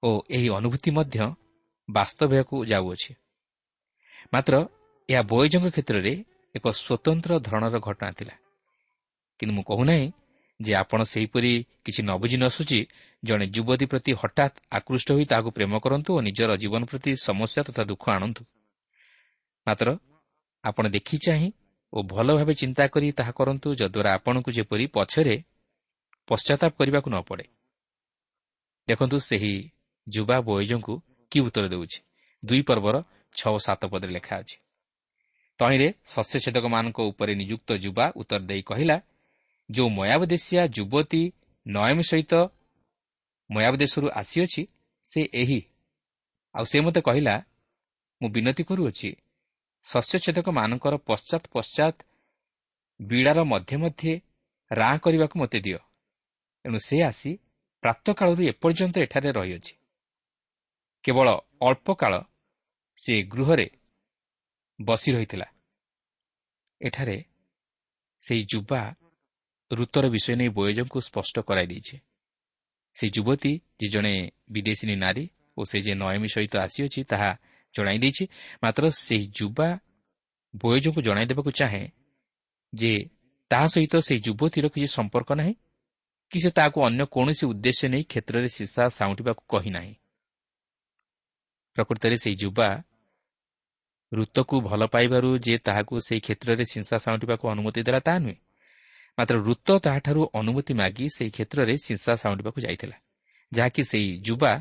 ଓ 0.03 0.11
ଏହି 0.31 0.49
ଅନୁଭୂତି 0.49 0.91
ମଧ୍ୟ 0.91 1.17
ବାସ୍ତବ 1.91 2.31
ହେବାକୁ 2.33 2.57
ଯାଉଅଛି। 2.65 3.13
ମାତ୍ର 4.35 4.55
ଏହା 5.09 5.23
ବୟଜଙ୍କ 5.23 5.67
କ୍ଷେତ୍ରରେ 5.71 6.13
ଏକ 6.55 6.65
ସ୍ୱତନ୍ତ୍ର 6.71 7.31
ଧରଣର 7.39 7.79
ଘଟଣା 7.79 8.11
ଥିଲା। 8.13 8.35
କିନ୍ତୁ 9.39 9.53
ମୁଁ 9.55 9.63
କହୁନାହିଁ 9.63 10.07
ଯେ 10.65 10.73
ଆପଣ 10.75 11.01
ସେହିପରି 11.03 11.53
କିଛି 11.85 12.01
ନ 12.03 12.11
ବୁଝି 12.19 12.37
ନ 12.37 12.45
ଶୁଚି 12.49 12.81
ଜଣେ 13.23 13.47
ଯୁବତୀ 13.47 13.87
ପ୍ରତି 13.87 14.13
ହଠାତ୍ 14.13 14.57
ଆକୃଷ୍ଟ 14.71 15.09
ହୋଇ 15.13 15.25
ତାହାକୁ 15.25 15.51
ପ୍ରେମ 15.57 15.73
କରନ୍ତୁ 15.85 16.11
ଓ 16.17 16.21
ନିଜର 16.21 16.51
ଜୀବନ 16.57 16.83
ପ୍ରତି 16.85 17.11
ସମସ୍ୟା 17.17 17.61
ତଥା 17.63 17.83
ଦୁଃଖ 17.85 18.05
ଆଣନ୍ତୁ। 18.11 18.43
ମାତ୍ର 19.67 19.89
ଆପଣ 20.65 20.85
ଦେଖି 20.89 21.17
ଚାହିଁ 21.19 21.49
ଓ 21.93 21.99
ଭଲ 22.03 22.29
ଭାବେ 22.37 22.55
ଚିନ୍ତା 22.55 22.85
କରି 22.87 23.09
ତାହା 23.13 23.33
କରନ୍ତୁ 23.33 23.69
ଯଦ୍ୱାରା 23.75 24.11
ଆପଣଙ୍କୁ 24.15 24.51
ଯେପରି 24.51 24.85
ପଛରେ 24.87 25.37
ପଶ୍ଚାତାପ 26.29 26.73
କରିବାକୁ 26.79 27.09
ନ 27.11 27.17
ପଡ଼େ। 27.29 27.47
ଦେଖନ୍ତୁ 28.89 29.17
ସେହି 29.19 29.55
ଯୁବା 30.07 30.37
ବୈଜଙ୍କୁ 30.41 30.95
କି 31.31 31.39
ଉତ୍ତର 31.41 31.65
ଦେଉଛି। 31.69 31.99
ଦୁଇ 32.43 32.63
ପର୍ବର 32.63 32.97
ଛଅ 33.35 33.55
ସାତ 33.59 33.83
ପଦରେ 33.87 34.13
ଲେଖା 34.13 34.35
ଅଛି। 34.37 34.57
ତହିଁରେ 35.59 35.89
ଶସ୍ୟଛେଦକମାନଙ୍କ 36.07 36.99
ଉପରେ 37.11 37.33
ନିଯୁକ୍ତ 37.35 37.71
ଯୁବା 37.85 38.05
ଉତ୍ତର 38.17 38.41
ଦେଇ 38.41 38.63
କହିଲା 38.63 38.97
ଯେଉଁ 39.71 39.89
ମୟାବଦେଶିଆ 39.89 40.63
ଯୁବତୀ 40.67 41.23
ନୟମ 41.67 41.99
ସହିତ 42.01 42.35
ମୟାବଦେଶରୁ 43.51 44.07
ଆସିଅଛି 44.11 44.63
ସେ 45.05 45.21
ଏହି। 45.33 45.61
ଆଉ 46.55 46.65
ସେ 46.65 46.79
ମୋତେ 46.81 47.01
କହିଲା 47.01 47.35
ମୁଁ 48.21 48.29
ବିନତି 48.29 48.63
କରୁଅଛି। 48.65 49.11
ଶସ୍ୟଛେଦକମାନଙ୍କର 49.85 50.95
ପଶ୍ଚାତ୍ 51.09 51.47
ପଶ୍ଚାତ୍ 51.53 51.99
ବିଡ଼ାର 53.01 53.39
ମଧ୍ୟେ 53.45 53.77
ମଧ୍ୟେ 53.77 54.13
ରାଁ 54.71 54.97
କରିବାକୁ 54.99 55.35
ମୋତେ 55.39 55.59
ଦିଅ। 55.61 55.79
ଏଣୁ 56.65 56.79
ସେ 56.79 56.97
ଆସି 57.03 57.31
ପ୍ରାତଃକାଳରୁ 57.83 58.43
ଏପର୍ଯ୍ୟନ୍ତ 58.43 58.97
ଏଠାରେ 58.99 59.31
ରହିଅଛି। 59.33 59.75
କେବଳ 61.05 61.29
ଅଳ୍ପ 61.61 61.87
କାଳ 61.93 62.15
ସେ 62.99 63.15
ଗୃହରେ 63.23 63.67
ବସି 64.79 65.11
ରହିଥିଲା। 65.13 65.49
ଏଠାରେ 66.81 67.17
ସେହି 68.23 68.43
ଯୁବା 68.45 68.81
ଋତୁର 69.73 70.09
ବିଷୟ 70.09 70.35
ନେଇ 70.37 70.49
ବୟଜଙ୍କୁ 70.49 71.01
ସ୍ପଷ୍ଟ 71.01 71.41
କରାଇ 71.41 71.67
ଦେଇছে 71.67 71.97
ସେ 72.95 73.09
ଯୁବତୀ 73.09 73.61
ଯେ 73.81 73.89
ଜଣେ 73.89 74.31
ବିଦେଶୀ 74.51 74.97
ନାରୀ 74.97 75.31
ଓ 75.59 75.65
ସେ 75.65 75.79
ଯେ 75.81 75.95
ନୟମୀ 75.95 76.29
ସହିତ 76.29 76.57
ଆସିଅଛି 76.57 77.05
ତାହା 77.05 77.31
ଜଣାଇ 77.75 77.99
ଦେଇଛି। 77.99 78.25
ମାତ୍ର 78.63 78.91
ସେହି 78.91 79.27
ଯୁବା 79.41 79.69
ବୟଜଙ୍କୁ 80.57 81.01
ଜଣାଇ 81.03 81.27
ଦେବାକୁ 81.27 81.51
ଚାହେଁ 81.51 81.89
ଯେ 82.75 82.93
ତାହା 83.51 83.67
ସହିତ 83.67 83.95
ସେହି 84.01 84.21
ଯୁବତୀର 84.21 84.69
କିଛି 84.69 84.87
ସମ୍ପର୍କ 84.87 85.33
ନାହିଁ 85.33 85.55
କି 86.31 86.39
ସେ 86.41 86.51
ତାହାକୁ 86.51 86.79
ଅନ୍ୟ 86.85 87.05
କୌଣସି 87.07 87.47
ଉଦ୍ଦେଶ୍ୟ 87.47 87.89
ନେଇ 87.89 88.03
କ୍ଷେତ୍ରରେ 88.03 88.49
ସିସା 88.49 88.89
ସାଉଁଟିବାକୁ 88.89 89.43
କହି 89.49 89.71
ପ୍ରକୃତରେ 91.77 92.17
ସେହି 92.17 92.37
ଯୁବା 92.37 92.69
ଋତୁକୁ 94.13 94.61
ଭଲ 94.61 94.87
ପାଇବାରୁ 94.87 95.39
ଯେ 95.39 95.59
ତାହାକୁ 95.59 96.01
ସେହି 96.01 96.21
କ୍ଷେତ୍ରରେ 96.21 96.65
ସିଂସା 96.65 96.97
ସାଉଁଟିବାକୁ 96.99 97.45
ଅନୁମତି 97.49 97.81
ଦେଲା 97.83 98.01
ତାହା 98.01 98.19
ନୁହେଁ। 98.19 98.37
ମାତ୍ର 99.19 99.37
ଋତ 99.39 99.69
ତାହାଠାରୁ 99.79 100.23
ଅନୁମତି 100.35 100.73
ମାଗି 100.75 101.07
ସେହି 101.17 101.31
କ୍ଷେତ୍ରରେ 101.31 101.75
ସିଂସା 101.77 102.13
ସାଉଁଟିବାକୁ 102.15 102.59
ଯାଇଥିଲା 102.61 102.97
ଯାହାକି 103.53 103.83
ସେହି 103.83 104.11
ଯୁବା 104.27 104.53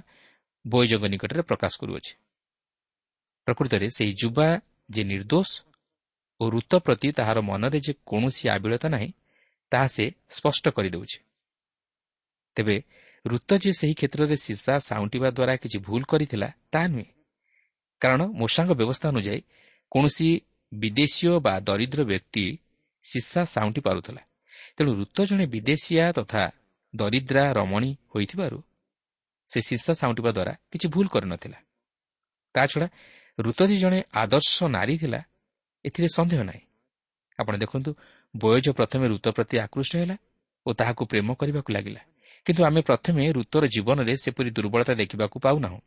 ବୈଜଙ୍କ 0.66 1.06
ନିକଟରେ 1.08 1.42
ପ୍ରକାଶ 1.42 1.74
କରୁଅଛି 1.82 2.14
ପ୍ରକୃତରେ 3.48 3.88
ସେହି 3.88 4.14
ଯୁବା 4.22 4.48
ଯେ 4.90 5.04
ନିର୍ଦ୍ଦୋଷ 5.04 5.50
ଓ 6.42 6.44
ଋତ 6.50 6.72
ପ୍ରତି 6.80 7.10
ତାହାର 7.12 7.38
ମନରେ 7.42 7.80
ଯେ 7.80 7.94
କୌଣସି 8.06 8.44
ଆବିଳତା 8.50 8.88
ନାହିଁ 8.90 9.10
ତାହା 9.72 9.88
ସେ 9.88 10.06
ସ୍ପଷ୍ଟ 10.30 10.66
କରିଦେଉଛି 10.76 11.18
ତେବେ 12.58 12.76
ଋତ 13.26 13.50
ଯେ 13.64 13.72
ସେହି 13.72 13.94
କ୍ଷେତ୍ରରେ 13.94 14.36
ସିସା 14.36 14.74
ସାଉଁଟିବା 14.80 15.30
ଦ୍ୱାରା 15.30 15.54
କିଛି 15.64 15.78
ଭୁଲ 15.80 16.02
କରିଥିଲା 16.04 16.50
ତାହା 16.72 16.88
ନୁହେଁ 16.88 17.10
କାରଣ 18.02 18.22
ମୂଷାଙ୍କ 18.40 18.72
ବ୍ୟବସ୍ଥା 18.74 19.08
ଅନୁଯାୟୀ 19.14 19.42
କୌଣସି 19.92 20.28
ବିଦେଶୀୟ 20.72 21.34
ବା 21.40 21.54
ଦରିଦ୍ର 21.60 22.02
ବ୍ୟକ୍ତି 22.04 22.46
ସିସା 23.04 23.42
ସାଉଁଟି 23.46 23.82
ପାରୁଥିଲା 23.82 24.22
ତେଣୁ 24.78 24.92
ଋତ 24.96 25.18
ଜଣେ 25.26 25.46
ବିଦେଶିଆ 25.46 26.06
ତଥା 26.12 26.44
ଦରିଦ୍ରା 26.94 27.44
ରମଣୀ 27.54 27.92
ହୋଇଥିବାରୁ 28.16 28.58
ସେ 29.52 29.60
ସିସା 29.62 29.94
ସାଉଁଟିବା 29.94 30.32
ଦ୍ୱାରା 30.32 30.54
କିଛି 30.72 30.88
ଭୁଲ 30.94 31.08
କରିନଥିଲା। 31.08 31.58
ତାଛଡ଼ା 32.56 32.88
ଋତଜି 33.40 33.76
ଜଣେ 33.78 34.00
ଆଦର୍ଶ 34.14 34.56
ନାରୀ 34.68 34.96
ଥିଲା 34.98 35.20
ଏଥିରେ 35.86 36.08
ସନ୍ଦେହ 36.16 36.42
ନାହିଁ। 36.44 36.64
ଆପଣ 37.40 37.54
ଦେଖନ୍ତୁ 37.58 37.92
ବୟଜ 38.34 38.66
ପ୍ରଥମେ 38.72 39.06
ଋତ 39.08 39.26
ପ୍ରତି 39.30 39.56
ଆକୃଷ୍ଟ 39.58 39.94
ହେଲା 39.96 40.16
ଓ 40.66 40.70
ତାହାକୁ 40.74 41.04
ପ୍ରେମ 41.06 41.28
କରିବାକୁ 41.34 41.70
ଲାଗିଲା। 41.74 42.02
କିନ୍ତୁ 42.46 42.62
ଆମେ 42.66 42.82
ପ୍ରଥମେ 42.82 43.24
ଋତୁର 43.32 43.64
ଜୀବନରେ 43.68 44.14
ସେପରି 44.24 44.50
ଦୁର୍ବଳତା 44.52 44.94
ଦେଖିବାକୁ 44.94 45.38
ପାଉନାହୁଁ। 45.40 45.80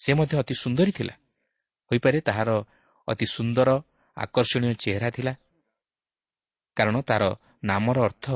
ସେ 0.00 0.10
ମଧ୍ୟ 0.18 0.34
ଅତି 0.42 0.54
ସୁନ୍ଦରୀ 0.54 0.92
ଥିଲା। 0.92 1.14
ହୋଇପାରେ 1.90 2.18
ତାହାର 2.20 2.50
ଅତି 3.08 3.26
ସୁନ୍ଦର 3.26 3.68
ଆକର୍ଷଣୀୟ 4.16 4.74
ଚେହେରା 4.74 5.08
ଥିଲା। 5.10 5.32
କାରଣ 6.76 6.96
ତାର 7.00 7.22
ନାମର 7.62 7.96
ଅର୍ଥ 8.08 8.26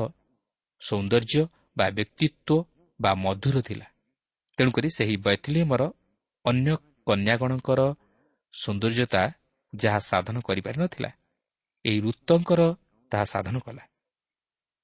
ସୌନ୍ଦର୍ଯ୍ୟ 0.81 1.43
ବା 1.77 1.85
ବ୍ୟକ୍ତିତ୍ୱ 1.89 2.65
ବା 2.99 3.11
ମଧୁର 3.23 3.57
ଥିଲା। 3.61 3.87
ତେଣୁକରି 4.57 4.89
ସେହି 4.97 5.15
ବୈଥିଲିୟମର 5.25 5.81
ଅନ୍ୟ 6.45 6.69
କନ୍ୟାଗଣଙ୍କର 7.07 7.81
ସୌନ୍ଦର୍ଯ୍ୟତା 8.53 9.21
ଯାହା 9.73 9.99
ସାଧନ 10.09 10.35
କରିପାରିନଥିଲା 10.47 11.09
ଏହି 11.85 11.99
ଋତଙ୍କର 12.05 12.61
ତାହା 13.11 13.25
ସାଧନ 13.33 13.55
କଲା। 13.65 13.83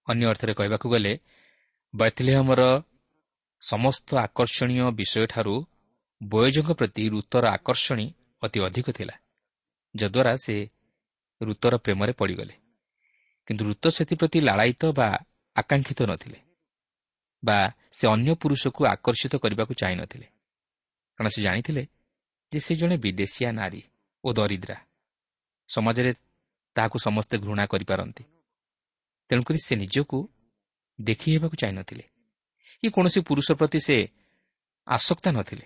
ଅନ୍ୟ 0.08 0.24
ଅର୍ଥରେ 0.32 0.54
କହିବାକୁ 0.60 0.88
ଗଲେ 0.94 1.14
ବୈଥିଲିୟମର 1.94 2.62
ସମସ୍ତ 3.64 4.08
ଆକର୍ଷଣୀୟ 4.26 4.86
ବିଷୟଠାରୁ 5.00 5.56
ବୟୋଜଙ୍କ 6.22 6.70
ପ୍ରତି 6.80 7.04
ଋତୁର 7.14 7.44
ଆକର୍ଷଣୀ 7.58 8.08
ଅତି 8.42 8.60
ଅଧିକ 8.68 8.88
ଥିଲା 8.98 9.16
ଯଦ୍ୱାରା 9.96 10.34
ସେ 10.44 10.56
ଋତୁର 11.42 11.74
ପ୍ରେମରେ 11.86 12.14
ପଡ଼ିଗଲେ। 12.20 12.56
କିନ୍ତୁ 13.48 13.64
ଋତ 13.66 13.86
ସେଥିପ୍ରତି 13.88 14.40
ଲାଳାୟିତ 14.40 14.84
ବା 14.92 15.08
ଆକାଂକ୍ଷିତ 15.56 16.00
ନଥିଲେ 16.04 16.40
ବା 17.44 17.58
ସେ 17.92 18.06
ଅନ୍ୟ 18.08 18.32
ପୁରୁଷକୁ 18.36 18.82
ଆକର୍ଷିତ 18.86 19.34
କରିବାକୁ 19.36 19.74
ଚାହିଁନଥିଲେ। 19.74 20.28
କାରଣ 21.20 21.28
ସେ 21.28 21.40
ଜାଣିଥିଲେ 21.42 21.84
ଯେ 22.52 22.60
ସେ 22.60 22.74
ଜଣେ 22.76 22.96
ବିଦେଶିଆ 22.98 23.50
ନାରୀ 23.52 23.82
ଓ 24.24 24.28
ଦରିଦ୍ରା। 24.34 24.78
ସମାଜରେ 25.70 26.12
ତାହାକୁ 26.76 26.98
ସମସ୍ତେ 27.00 27.36
ଘୃଣା 27.38 27.66
କରିପାରନ୍ତି। 27.66 28.24
ତେଣୁକରି 29.30 29.60
ସେ 29.66 29.74
ନିଜକୁ 29.76 30.18
ଦେଖି 31.02 31.30
ହେବାକୁ 31.36 31.56
ଚାହିଁନଥିଲେ। 31.56 32.06
କି 32.82 32.88
କୌଣସି 32.90 33.20
ପୁରୁଷ 33.20 33.48
ପ୍ରତି 33.52 33.80
ସେ 33.80 33.98
ଆସକ୍ତା 34.88 35.30
ନଥିଲେ। 35.32 35.66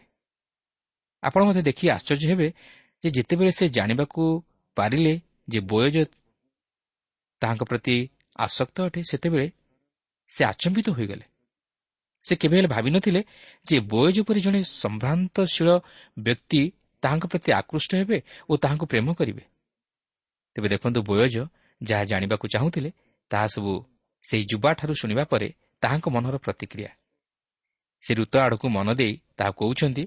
ଆପଣ 1.24 1.42
ମଧ୍ୟ 1.44 1.62
ଦେଖି 1.62 1.86
ଆଶ୍ଚର୍ଯ୍ୟ 1.90 2.28
ହେବେ 2.30 2.48
ଯେ 3.04 3.10
ଯେତେବେଳେ 3.12 3.52
ସେ 3.52 3.66
ଜାଣିବାକୁ 3.70 4.24
ପାରିଲେ 4.78 5.14
ଯେ 5.50 5.60
ବୟୋଜ 5.60 5.96
ତାହାଙ୍କ 7.42 7.64
ପ୍ରତି 7.64 7.96
ଆସକ୍ତ 8.38 8.78
ଅଟେ 8.82 9.02
ସେତେବେଳେ 9.10 9.48
ସେ 10.32 10.42
ଆଚମ୍ବିତ 10.46 10.88
ହୋଇଗଲେ। 10.90 11.26
ସେ 12.24 12.34
କେବେ 12.36 12.56
ହେଲେ 12.58 12.68
ଭାବିନଥିଲେ 12.68 13.22
ଯେ 13.68 13.78
ବୟୋଜ 13.92 14.18
ପରି 14.28 14.40
ଜଣେ 14.42 14.62
ସମ୍ଭ୍ରାନ୍ତଶୀଳ 14.82 15.70
ବ୍ୟକ୍ତି 16.18 16.62
ତାହାଙ୍କ 17.04 17.26
ପ୍ରତି 17.32 17.50
ଆକୃଷ୍ଟ 17.52 17.92
ହେବେ 17.96 18.18
ଓ 18.50 18.54
ତାହାଙ୍କୁ 18.58 18.86
ପ୍ରେମ 18.86 19.08
କରିବେ। 19.14 19.44
ତେବେ 20.56 20.68
ଦେଖନ୍ତୁ 20.70 21.00
ବୟୋଜ 21.02 21.36
ଯାହା 21.82 22.04
ଜାଣିବାକୁ 22.04 22.46
ଚାହୁଁଥିଲେ 22.48 22.90
ତାହା 23.32 23.48
ସବୁ 23.48 23.74
ସେହି 24.26 24.44
ଯୁବାଠାରୁ 24.52 24.94
ଶୁଣିବା 25.02 25.24
ପରେ 25.24 25.48
ତାହାଙ୍କ 25.82 26.06
ମନର 26.10 26.36
ପ୍ରତିକ୍ରିୟା। 26.38 26.92
ସେ 28.04 28.12
ଋତ 28.14 28.34
ଆଡ଼କୁ 28.38 28.68
ମନ 28.70 28.88
ଦେଇ 28.94 29.14
ତାହା 29.38 29.52
କହୁଛନ୍ତି 29.52 30.04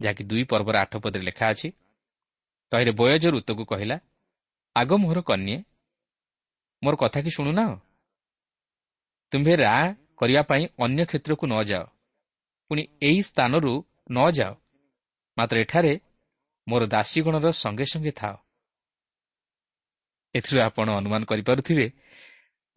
ଯାହାକି 0.00 0.22
ଦୁଇ 0.24 0.44
ପର୍ବର 0.44 0.76
ଆଠ 0.84 0.92
ପଦରେ 1.04 1.22
ଲେଖା 1.22 1.46
ଅଛି। 1.52 1.68
ତହିଁରେ 2.72 2.92
ବୟଜ 2.92 3.24
ଋତୁକୁ 3.26 3.64
କହିଲା 3.64 3.96
ଆଗ 4.76 4.90
ମୋହର 5.02 5.20
କନ୍ୟା 5.20 5.56
ମୋର 6.82 6.94
କଥା 6.96 7.20
କି 7.20 7.30
ଶୁଣୁନା? 7.30 7.64
ତୁମ୍ଭେ 9.32 9.54
ରା 9.56 9.74
କରିବା 10.18 10.42
ପାଇଁ 10.42 10.62
ଅନ୍ୟ 10.78 11.02
କ୍ଷେତ୍ରକୁ 11.04 11.44
ନ 11.46 11.54
ଯାଅ। 11.62 11.84
ପୁଣି 12.70 12.82
ଏହି 13.02 13.20
ସ୍ଥାନରୁ 13.22 13.72
ନ 14.10 14.18
ଯାଅ। 14.30 14.52
ମାତ୍ର 15.36 15.56
ଏଠାରେ 15.58 15.92
ମୋର 16.66 16.82
ଦାସୀଗଣର 16.86 17.46
ସଙ୍ଗେ 17.52 17.86
ସଙ୍ଗେ 17.92 18.12
ଥାଅ। 18.20 18.34
ଏଥିରୁ 20.34 20.58
ଆପଣ 20.60 20.86
ଅନୁମାନ 21.00 21.22
କରିପାରୁଥିବେ 21.24 21.86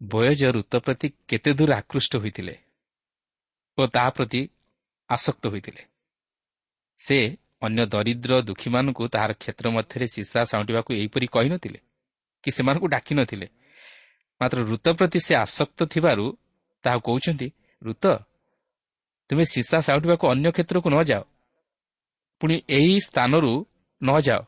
ବୟଜ 0.00 0.42
ଋତ 0.56 0.72
ପ୍ରତି 0.76 1.08
କେତେ 1.28 1.50
ଦୂର 1.52 1.70
ଆକୃଷ୍ଟ 1.76 2.12
ହୋଇଥିଲେ 2.16 2.54
ଓ 3.78 3.82
ତାହା 3.86 4.10
ପ୍ରତି 4.10 4.40
ଆସକ୍ତ 5.10 5.44
ହୋଇଥିଲେ। 5.48 5.82
ସେ 7.00 7.18
ଅନ୍ୟ 7.62 7.82
ଦରିଦ୍ର 7.86 8.32
ଦୁଃଖୀମାନଙ୍କୁ 8.42 9.04
ତାହାର 9.08 9.32
କ୍ଷେତ୍ର 9.32 9.66
ମଧ୍ୟରେ 9.70 10.06
ସିସା 10.14 10.40
ସାଉଁଟିବାକୁ 10.50 10.90
ଏହିପରି 11.00 11.26
କହିନଥିଲେ 11.26 11.80
କି 12.44 12.50
ସେମାନଙ୍କୁ 12.56 12.86
ଡାକିନଥିଲେ 12.86 13.46
ମାତ୍ର 14.40 14.58
ଋତ 14.70 14.86
ପ୍ରତି 14.98 15.18
ସେ 15.26 15.32
ଆସକ୍ତ 15.36 15.78
ଥିବାରୁ 15.92 16.24
ତାହା 16.84 16.98
କହୁଛନ୍ତି 17.06 17.48
ଋତ 17.82 18.04
ତୁମେ 19.30 19.44
ସିସା 19.44 19.78
ସାଉଟିବାକୁ 19.86 20.24
ଅନ୍ୟ 20.32 20.48
କ୍ଷେତ୍ରକୁ 20.56 20.88
ନ 20.90 20.98
ଯାଅ। 21.02 21.22
ପୁଣି 22.40 22.56
ଏହି 22.68 22.94
ସ୍ଥାନରୁ 23.00 23.52
ନ 24.00 24.10
ଯାଅ। 24.20 24.40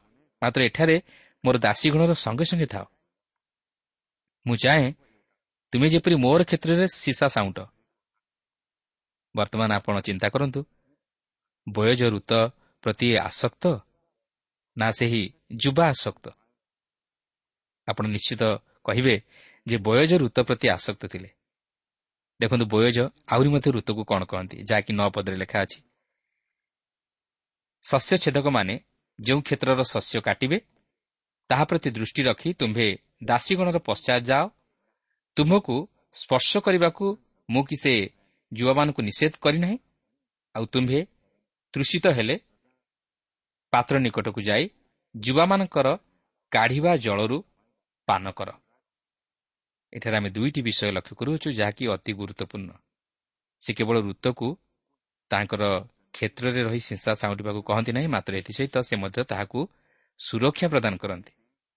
ମାତ୍ର 0.42 0.61
ଏଠାରେ 0.68 0.97
ମୋର 1.45 1.57
ଦାସୀଗଣର 1.59 2.12
ସଙ୍ଗେ 2.14 2.45
ସଙ୍ଗେ 2.50 2.66
ଥାଅ। 2.66 2.85
ମୁଁ 4.47 4.57
ଚାହେଁ 4.62 4.88
ତୁମେ 5.73 5.87
ଯେପରି 5.92 6.14
ମୋର 6.16 6.40
କ୍ଷେତ୍ରରେ 6.49 6.87
ସିସା 6.95 7.26
ସାଉଁଟ। 7.35 7.59
ବର୍ତ୍ତମାନ 9.35 9.71
ଆପଣ 9.78 9.95
ଚିନ୍ତା 10.00 10.26
କରନ୍ତୁ 10.35 10.61
ବୟଜ 11.66 12.00
ଋତ 12.14 12.33
ପ୍ରତି 12.85 13.09
ଆସକ୍ତ 13.21 13.64
ନା 14.76 14.88
ସେହି 14.90 15.23
ଯୁବା 15.57 15.85
ଆସକ୍ତ 15.95 16.26
ଆପଣ 17.88 18.04
ନିଶ୍ଚିତ 18.14 18.42
କହିବେ 18.87 19.14
ଯେ 19.69 19.77
ବୟଜ 19.79 20.13
ଋତ 20.23 20.39
ପ୍ରତି 20.49 20.67
ଆସକ୍ତ 20.69 21.03
ଥିଲେ। 21.13 21.31
ଦେଖନ୍ତୁ 22.41 22.65
ବୟଜ 22.67 22.99
ଆହୁରି 23.33 23.49
ମଧ୍ୟ 23.55 23.69
ଋତୁକୁ 23.77 24.03
କ'ଣ 24.11 24.23
କହନ୍ତି 24.25 24.57
ଯାହାକି 24.69 24.93
ନଅ 24.99 25.09
ପଦରେ 25.15 25.37
ଲେଖା 25.43 25.59
ଅଛି। 25.65 25.79
ଶସ୍ୟ 27.85 28.15
ଛେଦକମାନେ 28.25 28.75
ଯେଉଁ 29.19 29.41
କ୍ଷେତ୍ରର 29.41 29.81
ଶସ୍ୟ 29.85 30.19
କାଟିବେ 30.21 30.59
ତାହା 31.51 31.65
ପ୍ରତି 31.65 31.89
ଦୃଷ୍ଟି 31.91 32.23
ରଖି 32.23 32.51
ତୁମ୍ଭେ 32.61 32.87
ଦାସୀଗଣର 33.25 33.79
ପଶ୍ଚାତ 33.79 34.21
ଯାଅ। 34.31 34.45
ତୁମ୍ଭକୁ 35.37 35.77
ସ୍ପର୍ଶ 36.17 36.51
କରିବାକୁ 36.67 37.07
ମୁଁ 37.49 37.63
କି 37.69 37.77
ସେ 37.83 37.93
ଯୁବାମାନଙ୍କୁ 38.53 39.01
ନିଷେଧ 39.03 39.35
କରିନାହିଁ 39.45 39.77
ଆଉ 40.55 40.65
ତୁମ୍ଭେ 40.73 41.01
ତୃଷିତ 41.75 42.07
ହେଲେ 42.09 42.37
ପାତ୍ର 43.73 43.95
ନିକଟକୁ 43.99 44.41
ଯାଇ 44.41 44.65
ଯୁବାମାନଙ୍କର 45.15 45.89
କାଢ଼ିବା 46.53 46.93
ଜଳରୁ 46.97 47.39
ପାନ 48.09 48.25
କର। 48.31 48.51
ଏଠାରେ 49.92 50.16
ଆମେ 50.16 50.30
ଦୁଇଟି 50.30 50.61
ବିଷୟ 50.62 50.90
ଲକ୍ଷ୍ୟ 50.92 51.14
କରୁଅଛୁ 51.18 51.49
ଯାହାକି 51.50 51.85
ଅତି 51.95 52.12
ଗୁରୁତ୍ୱପୂର୍ଣ୍ଣ 52.12 52.70
ସେ 53.62 53.70
କେବଳ 53.74 53.96
ଋତୁକୁ 54.01 54.48
ତାଙ୍କର 55.31 55.62
କ୍ଷେତ୍ରରେ 56.14 56.61
ରହି 56.62 56.81
ସିଂସା 56.81 57.12
ସାଉଁଟିବାକୁ 57.20 57.61
କହନ୍ତି 57.62 57.92
ନାହିଁ 57.92 58.09
ମାତ୍ର 58.09 58.33
ଏଥିସହିତ 58.40 58.77
ସେ 58.88 58.94
ମଧ୍ୟ 58.96 59.20
ତାହାକୁ 59.24 59.59
ସୁରକ୍ଷା 60.20 60.66
ପ୍ରଦାନ 60.68 60.94
କରନ୍ତି। 60.96 61.33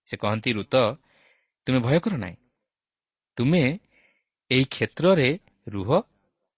ସେ 0.07 0.15
କହନ୍ତି 0.17 0.49
ଋତ 0.53 0.75
ତୁମେ 1.67 1.79
ଭୟ 1.79 1.97
କର 1.99 2.13
ନାହିଁ। 2.17 2.37
ତୁମେ 3.37 3.63
ଏହି 4.51 4.65
କ୍ଷେତ୍ରରେ 4.65 5.29
ରୁହ। 5.67 5.89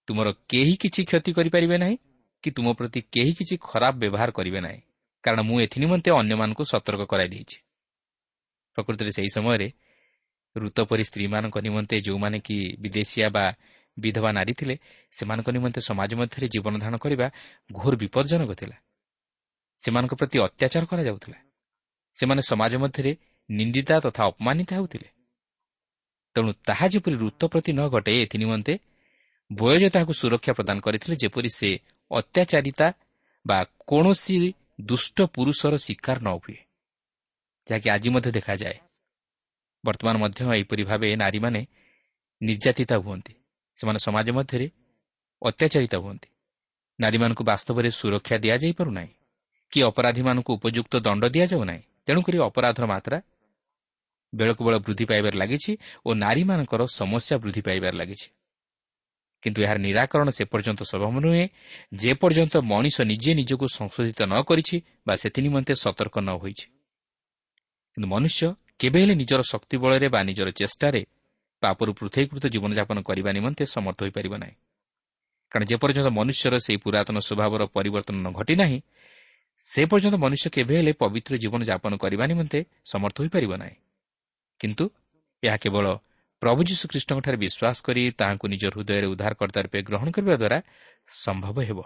ତୁମର 0.08 0.28
କେହି 0.48 0.74
କିଛି 0.76 1.00
କ୍ଷତି 1.04 1.30
କରିପାରିବେ 1.32 1.76
ନାହିଁ 1.78 1.96
କି 2.44 2.48
ତୁମ 2.50 2.66
ପ୍ରତି 2.72 3.00
କେହି 3.14 3.32
କିଛି 3.32 3.54
ଖରାପ 3.68 3.94
ବ୍ୟବହାର 3.96 4.30
କରିବେ 4.30 4.60
ନାହିଁ। 4.60 4.80
କାରଣ 5.24 5.40
ମୁଁ 5.48 5.56
ଏଥି 5.64 5.78
ନିମନ୍ତେ 5.80 6.10
ଅନ୍ୟମାନଙ୍କୁ 6.20 6.62
ସତର୍କ 6.64 7.02
କରାଇ 7.12 7.28
ଦେଇଛି। 7.28 7.58
ପ୍ରକୃତରେ 8.78 9.10
ସେହି 9.16 9.30
ସମୟରେ 9.36 9.68
ଋତ 10.56 10.80
ପରି 10.80 11.04
ସ୍ତ୍ରୀମାନଙ୍କ 11.04 11.58
ନିମନ୍ତେ 11.58 12.00
ଯେଉଁମାନେ 12.00 12.38
କି 12.38 12.76
ବିଦେଶିଆ 12.80 13.28
ବା 13.28 13.54
ବିଧବା 13.98 14.32
ନାରୀ 14.32 14.52
ଥିଲେ 14.52 14.78
ସେମାନଙ୍କ 15.12 15.50
ନିମନ୍ତେ 15.50 15.80
ସମାଜ 15.80 16.14
ମଧ୍ୟରେ 16.14 16.48
ଜୀବନ 16.48 16.78
ଧାରଣ 16.78 16.96
କରିବା 16.96 17.30
ଘୋର 17.72 17.96
ବିପଦଜନକ 17.96 18.54
ଥିଲା। 18.54 18.76
ସେମାନଙ୍କ 19.84 20.14
ପ୍ରତି 20.14 20.38
ଅତ୍ୟାଚାର 20.38 20.84
କରାଯାଉଥିଲା। 20.84 21.38
ସେମାନେ 22.14 22.42
ସମାଜ 22.42 22.76
ମଧ୍ୟରେ 22.76 23.16
ନିନ୍ଦିତା 23.50 24.00
ତଥା 24.00 24.24
ଅପମାନିତ 24.24 24.74
ହେଉଥିଲେ। 24.74 25.08
ତେଣୁ 26.34 26.52
ତାହା 26.52 26.88
ଯେପରି 26.88 27.16
ଋତ 27.16 27.44
ପ୍ରତି 27.44 27.72
ନ 27.72 27.88
ଘଟେ 27.88 28.22
ଏଥି 28.22 28.38
ନିମନ୍ତେ 28.38 28.78
ବୟଜ 29.52 29.90
ତାହାକୁ 29.90 30.12
ସୁରକ୍ଷା 30.12 30.52
ପ୍ରଦାନ 30.52 30.80
କରିଥିଲେ 30.80 31.16
ଯେପରି 31.16 31.48
ସେ 31.48 31.78
ଅତ୍ୟାଚାରିତା 32.10 32.92
ବା 33.46 33.64
କୌଣସି 33.64 34.54
ଦୁଷ୍ଟ 34.80 35.22
ପୁରୁଷର 35.22 35.76
ଶିକାର 35.76 36.18
ନ 36.18 36.28
ହୁଏ। 36.36 36.56
ଯାହାକି 37.70 37.90
ଆଜି 37.90 38.10
ମଧ୍ୟ 38.10 38.30
ଦେଖାଯାଏ। 38.30 38.78
ବର୍ତ୍ତମାନ 39.84 40.14
ମଧ୍ୟ 40.18 40.40
ଏହିପରି 40.56 40.82
ଭାବେ 40.84 41.16
ନାରୀମାନେ 41.16 41.60
ନିର୍ଯାତିତା 42.42 42.96
ହୁଅନ୍ତି। 42.96 43.34
ସେମାନେ 43.76 43.98
ସମାଜ 43.98 44.28
ମଧ୍ୟରେ 44.30 44.66
ଅତ୍ୟାଚାରିତ 45.42 45.94
ହୁଅନ୍ତି। 45.94 46.28
ନାରୀମାନଙ୍କୁ 47.00 47.42
ବାସ୍ତବରେ 47.44 47.88
ସୁରକ୍ଷା 47.90 48.36
ଦିଆଯାଇପାରୁନାହିଁ। 48.38 49.12
କି 49.72 49.82
ଅପରାଧୀମାନଙ୍କୁ 49.82 50.50
ଉପଯୁକ୍ତ 50.54 50.96
ଦଣ୍ଡ 50.96 51.24
ଦିଆଯାଉ 51.24 51.64
ନାହିଁ 51.64 51.82
ତେଣୁକରି 52.06 52.36
ଅପରାଧର 52.38 52.84
ମାତ୍ରା 52.86 53.18
ବେଳକୁ 54.34 54.64
ବେଳ 54.64 54.76
ବୃଦ୍ଧି 54.78 55.04
ପାଇବାରେ 55.04 55.36
ଲାଗିଛି 55.38 55.72
ଓ 56.06 56.10
ନାରୀମାନଙ୍କର 56.14 56.82
ସମସ୍ୟା 56.86 57.34
ବୃଦ୍ଧି 57.38 57.60
ପାଇବାରେ 57.60 57.96
ଲାଗିଛି। 57.96 58.28
କିନ୍ତୁ 59.42 59.62
ଏହାର 59.62 59.78
ନିରାକରଣ 59.78 60.28
ସେ 60.30 60.44
ପର୍ଯ୍ୟନ୍ତ 60.44 60.82
ସମ୍ଭବ 60.82 61.14
ନୁହେଁ। 61.20 61.46
ଯେପର୍ଯ୍ୟନ୍ତ 61.94 62.54
ମଣିଷ 62.62 62.96
ନିଜେ 63.00 63.32
ନିଜକୁ 63.34 63.66
ସଂଶୋଧିତ 63.78 64.20
ନ 64.22 64.34
କରିଛି 64.42 64.76
ବା 65.06 65.14
ସେଥି 65.16 65.40
ନିମନ୍ତେ 65.42 65.72
ସତର୍କ 65.74 66.16
ନ 66.18 66.30
ହୋଇଛି। 66.42 66.66
କିନ୍ତୁ 67.94 68.08
ମନୁଷ୍ୟ 68.08 68.54
କେବେ 68.80 68.98
ହେଲେ 69.00 69.14
ନିଜର 69.14 69.40
ଶକ୍ତି 69.42 69.76
ବଳରେ 69.76 70.08
ବା 70.08 70.20
ନିଜର 70.22 70.48
ଚେଷ୍ଟାରେ 70.50 71.02
ପାପରୁ 71.62 71.90
ପୃଥକୀକୃତ 71.98 72.44
ଜୀବନଯାପନ 72.46 72.98
କରିବା 73.02 73.30
ନିମନ୍ତେ 73.32 73.64
ସମର୍ଥ 73.64 73.98
ହୋଇପାରିବ 74.02 74.34
ନାହିଁ। 74.36 74.56
କାରଣ 75.52 75.64
ଯେପର୍ଯ୍ୟନ୍ତ 75.70 76.08
ମନୁଷ୍ୟର 76.18 76.54
ସେହି 76.66 76.78
ପୁରାତନ 76.84 77.16
ସ୍ୱଭାବର 77.18 77.62
ପରିବର୍ତ୍ତନ 77.76 78.16
ନ 78.26 78.28
ଘଟି 78.32 78.54
ନାହିଁ 78.54 78.78
ସେ 79.60 79.82
ପର୍ଯ୍ୟନ୍ତ 79.86 80.16
ମନୁଷ୍ୟ 80.18 80.46
କେବେ 80.50 80.74
ହେଲେ 80.78 80.92
ପବିତ୍ର 80.92 81.32
ଜୀବନଯାପନ 81.36 81.92
କରିବା 81.96 82.24
ନିମନ୍ତେ 82.26 82.58
ସମର୍ଥ 82.84 83.16
ହୋଇପାରିବ 83.20 83.52
ନାହିଁ। 83.62 83.76
କିନ୍ତୁ 84.60 84.84
ଏହା 85.42 85.56
କେବଳ 85.56 85.86
ପ୍ରଭୁ 86.42 86.60
ଯୀଶୁଖ୍ରୀଷ୍ଟଙ୍କଠାରେ 86.68 87.36
ବିଶ୍ୱାସ 87.36 87.76
କରି 87.86 88.02
ତାହାଙ୍କୁ 88.10 88.46
ନିଜ 88.48 88.62
ହୃଦୟରେ 88.74 89.06
ଉଦ୍ଧାରକର୍ତ୍ତା 89.06 89.60
ରୂପେ 89.64 89.78
ଗ୍ରହଣ 89.82 90.08
କରିବା 90.10 90.36
ଦ୍ୱାରା 90.36 90.58
ସମ୍ଭବ 91.08 91.56
ହେବ। 91.68 91.78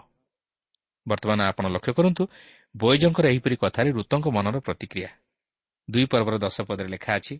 ବର୍ତ୍ତମାନ 1.07 1.39
ଆପଣ 1.41 1.65
ଲକ୍ଷ୍ୟ 1.75 1.93
କରନ୍ତୁ 1.93 2.23
ବୈଜଙ୍କର 2.75 3.25
ଏହିପରି 3.33 3.55
କଥାରେ 3.55 3.89
ଋତଙ୍କ 3.91 4.25
ମନର 4.35 4.55
ପ୍ରତିକ୍ରିୟା। 4.59 5.09
ଦୁଇ 5.89 6.05
ପର୍ବର 6.05 6.35
ଦଶ 6.37 6.57
ପଦରେ 6.61 6.89
ଲେଖା 6.89 7.11
ଅଛି। 7.15 7.35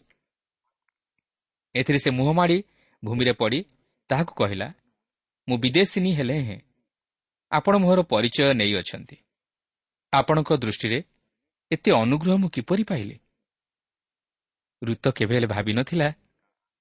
ଏଥିରେ 1.76 2.00
ସେ 2.00 2.10
ମୁହଁମାଡ଼ି 2.12 2.58
ଭୂମିରେ 3.04 3.34
ପଡ଼ି 3.34 3.60
ତାହାକୁ 4.10 4.34
କହିଲା 4.34 4.68
ମୁଁ 5.48 5.58
ବିଦେଶିନୀ 5.58 6.12
ହେଲେ 6.14 6.38
ହେଁ 6.42 6.60
ଆପଣ 7.52 7.74
ମୋହର 7.78 8.00
ପରିଚୟ 8.04 8.54
ନେଇଅଛନ୍ତି 8.54 9.18
ଆପଣଙ୍କ 10.14 10.50
ଦୃଷ୍ଟିରେ 10.54 11.00
ଏତେ 11.72 11.90
ଅନୁଗ୍ରହ 11.92 12.36
ମୁଁ 12.38 12.50
କିପରି 12.50 12.84
ପାଇଲି? 12.84 13.16
ଋତ 14.82 15.06
କେବେ 15.10 15.34
ହେଲେ 15.36 15.48
ଭାବିନଥିଲା 15.48 16.10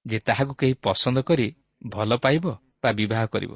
ଯେ 0.07 0.19
ତାହାକୁ 0.19 0.53
କେହି 0.55 0.75
ପସନ୍ଦ 0.85 1.19
କରି 1.23 1.49
ଭଲ 1.87 2.11
ପାଇବ 2.17 2.45
ବା 2.83 2.91
ବିବାହ 2.93 3.23
କରିବ। 3.27 3.53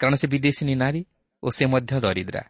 କାରଣ 0.00 0.14
ସେ 0.14 0.26
ବିଦେଶୀ 0.28 0.74
ନାରୀ 0.74 1.02
ଓ 1.42 1.48
ସେ 1.50 1.64
ମଧ୍ୟ 1.66 1.92
ଦରିଦ୍ରା। 2.00 2.42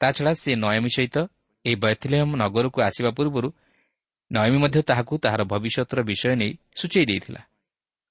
ତାଛଡ଼ା 0.00 0.32
ସେ 0.42 0.50
ନୟମୀ 0.54 0.90
ସହିତ 0.96 1.16
ଏହି 1.64 1.76
ବୈଥିଲେୟମ 1.76 2.30
ନଗରକୁ 2.36 2.78
ଆସିବା 2.88 3.10
ପୂର୍ବରୁ 3.16 3.48
ନୟମୀ 4.30 4.58
ମଧ୍ୟ 4.64 4.80
ତାହାକୁ 4.88 5.14
ତାହାର 5.24 5.42
ଭବିଷ୍ୟତର 5.44 5.98
ବିଷୟ 6.10 6.32
ନେଇ 6.40 6.52
ସୂଚାଇ 6.76 7.04
ଦେଇଥିଲା 7.10 7.40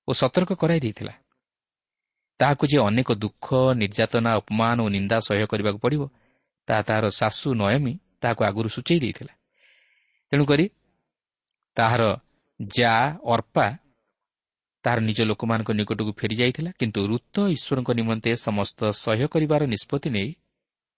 ଓ 0.07 0.11
ସତର୍କ 0.13 0.51
କରାଇ 0.61 0.79
ଦେଇଥିଲା। 0.85 1.13
ତାହାକୁ 2.39 2.63
ଯେ 2.71 2.77
ଅନେକ 2.87 3.09
ଦୁଃଖ 3.23 3.47
ନିର୍ଯାତନା 3.81 4.29
ଅପମାନ 4.39 4.77
ଓ 4.85 4.87
ନିନ୍ଦା 4.95 5.17
ସହ୍ୟ 5.27 5.45
କରିବାକୁ 5.51 5.79
ପଡ଼ିବ 5.85 6.03
ତାହା 6.67 6.81
ତାହାର 6.87 7.05
ଶାଶୁ 7.19 7.49
ନୟମୀ 7.61 7.93
ତାହାକୁ 8.21 8.41
ଆଗରୁ 8.49 8.69
ସୂଚାଇ 8.75 8.99
ଦେଇଥିଲା। 8.99 9.33
ତେଣୁକରି 10.31 10.65
ତାହାର 11.77 12.01
ଯା 12.59 12.93
ଅର୍ପା 13.33 13.65
ତାହାର 14.85 14.99
ନିଜ 14.99 15.19
ଲୋକମାନଙ୍କ 15.29 15.69
ନିକଟକୁ 15.79 16.11
ଫେରିଯାଇଥିଲା 16.19 16.71
କିନ୍ତୁ 16.79 16.99
ଋତ 17.11 17.35
ଈଶ୍ୱରଙ୍କ 17.55 17.89
ନିମନ୍ତେ 17.99 18.31
ସମସ୍ତ 18.45 18.79
ସହ୍ୟ 19.03 19.25
କରିବାର 19.33 19.61
ନିଷ୍ପତ୍ତି 19.73 20.09
ନେଇ 20.15 20.29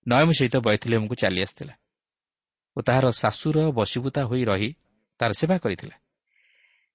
ନୟମ 0.06 0.30
ସହିତ 0.39 0.56
ବୈଥିଲେମକୁ 0.68 1.15
ଚାଲି 1.22 1.39
ଆସିଥିଲା। 1.46 1.74
ଓ 2.78 2.80
ତାହାର 2.88 3.06
ଶାଶୁର 3.22 3.58
ବଶୀଭୂତା 3.78 4.22
ହୋଇ 4.30 4.44
ରହି 4.50 4.70
ତାହାର 5.20 5.34
ସେବା 5.42 5.56
କରିଥିଲା। 5.58 5.96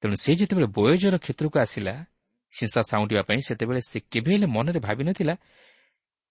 ତେଣୁ 0.03 0.15
ସେ 0.25 0.31
ଯେତେବେଳେ 0.41 0.69
ବୟୋଜର 0.77 1.15
କ୍ଷେତ୍ରକୁ 1.25 1.57
ଆସିଲା 1.65 1.95
ସିଂସା 2.53 2.81
ସାଉଁଟିବା 2.91 3.23
ପାଇଁ 3.29 3.41
ସେତେବେଳେ 3.49 3.81
ସେ 3.91 3.99
କେବେ 4.13 4.31
ହେଲେ 4.35 4.47
ମନରେ 4.57 4.81
ଭାବିନଥିଲା 4.87 5.35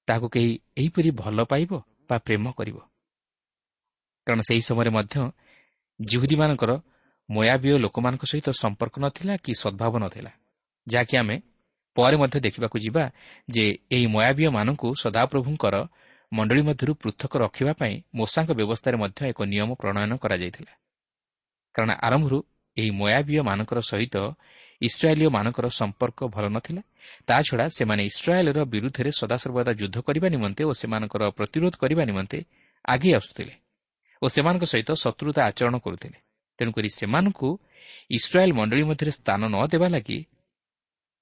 ତାହାକୁ 0.07 0.27
କେହି 0.33 0.51
ଏହିପରି 0.77 1.09
ଭଲ 1.21 1.37
ପାଇବ 1.51 1.71
ବା 2.09 2.15
ପ୍ରେମ 2.25 2.45
କରିବ। 2.57 2.77
କାରଣ 4.27 4.41
ସେହି 4.47 4.61
ସମୟରେ 4.69 4.91
ମଧ୍ୟ 4.97 5.15
ଜିହୁଦୀମାନଙ୍କର 5.99 6.71
ମୟାବୀୟ 7.29 7.75
ଲୋକମାନଙ୍କ 7.77 8.23
ସହିତ 8.31 8.47
ସମ୍ପର୍କ 8.61 8.95
ନଥିଲା 9.05 9.33
କି 9.45 9.51
ସଦ୍ଭାବ 9.63 9.93
ନଥିଲା 10.03 10.31
ଯାହାକି 10.87 11.15
ଆମେ 11.21 11.35
ପରେ 11.95 12.15
ମଧ୍ୟ 12.21 12.37
ଦେଖିବାକୁ 12.45 12.77
ଯିବା 12.85 13.03
ଯେ 13.49 13.65
ଏହି 13.95 14.05
ମୟାବୀୟମାନଙ୍କୁ 14.15 14.87
ସଦାପ୍ରଭୁଙ୍କର 15.03 15.75
ମଣ୍ଡଳୀ 16.31 16.61
ମଧ୍ୟରୁ 16.61 16.91
ପୃଥକ 17.01 17.31
ରଖିବା 17.43 17.73
ପାଇଁ 17.73 17.95
ମୂଷାଙ୍କ 18.15 18.51
ବ୍ୟବସ୍ଥାରେ 18.59 18.95
ମଧ୍ୟ 19.03 19.19
ଏକ 19.31 19.39
ନିୟମ 19.51 19.69
ପ୍ରଣୟନ 19.81 20.11
କରାଯାଇଥିଲା। 20.23 20.73
କାରଣ 21.75 21.91
ଆରମ୍ଭରୁ 22.07 22.37
ଏହି 22.77 22.91
ମୟାବୀୟମାନଙ୍କର 22.91 23.79
ସହିତ 23.91 24.15
ଇସ୍ରାଏଲୀୟମାନଙ୍କର 24.81 25.65
ସମ୍ପର୍କ 25.79 26.19
ଭଲ 26.35 26.45
ନଥିଲା 26.55 26.81
ତାଛଡ଼ା 27.27 27.65
ସେମାନେ 27.77 28.01
ଇସ୍ରାଏଲ୍ର 28.11 28.59
ବିରୁଦ୍ଧରେ 28.73 29.11
ସଦାସର୍ବଦା 29.19 29.71
ଯୁଦ୍ଧ 29.81 29.97
କରିବା 30.07 30.27
ନିମନ୍ତେ 30.35 30.63
ଓ 30.63 30.71
ସେମାନଙ୍କର 30.71 31.23
ପ୍ରତିରୋଧ 31.29 31.73
କରିବା 31.81 32.03
ନିମନ୍ତେ 32.03 32.39
ଆଗେଇ 32.85 33.13
ଆସୁଥିଲେ 33.19 33.53
ଓ 34.21 34.25
ସେମାନଙ୍କ 34.27 34.63
ସହିତ 34.63 34.89
ଶତ୍ରୁତା 35.03 35.41
ଆଚରଣ 35.49 35.75
କରୁଥିଲେ। 35.85 36.17
ତେଣୁକରି 36.59 36.89
ସେମାନଙ୍କୁ 36.89 37.49
ଇସ୍ରାଏଲ୍ 38.11 38.53
ମଣ୍ଡଳୀ 38.53 38.83
ମଧ୍ୟରେ 38.83 39.11
ସ୍ଥାନ 39.11 39.41
ନ 39.47 39.55
ଦେବା 39.71 39.87
ଲାଗି 39.87 40.19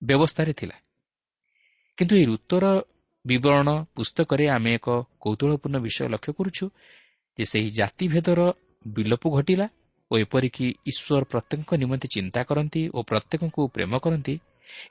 ବ୍ୟବସ୍ଥାରେ 0.02 0.54
ଥିଲା। 0.54 0.78
କିନ୍ତୁ 1.98 2.14
ଏହି 2.16 2.26
ଋତୁର 2.26 2.66
ବିବରଣ 3.30 3.68
ପୁସ୍ତକରେ 3.96 4.46
ଆମେ 4.48 4.72
ଏକ 4.78 4.88
କୌତୁହଳପୂର୍ଣ୍ଣ 5.24 5.78
ବିଷୟ 5.86 6.06
ଲକ୍ଷ୍ୟ 6.14 6.32
କରୁଛୁ 6.38 6.66
ଯେ 7.38 7.44
ସେହି 7.52 7.70
ଜାତିଭେଦର 7.80 8.42
ବିଲୋପ 8.86 9.24
ଘଟିଲା 9.36 9.66
ଓ 10.12 10.14
ଏପରିକି 10.18 10.66
ଈଶ୍ୱର 10.92 11.24
ପ୍ରତ୍ୟେକଙ୍କ 11.32 11.72
ନିମନ୍ତେ 11.84 12.08
ଚିନ୍ତା 12.16 12.42
କରନ୍ତି 12.50 12.82
ଓ 12.98 13.00
ପ୍ରତ୍ୟେକଙ୍କୁ 13.10 13.62
ପ୍ରେମ 13.76 13.94
କରନ୍ତି 14.06 14.36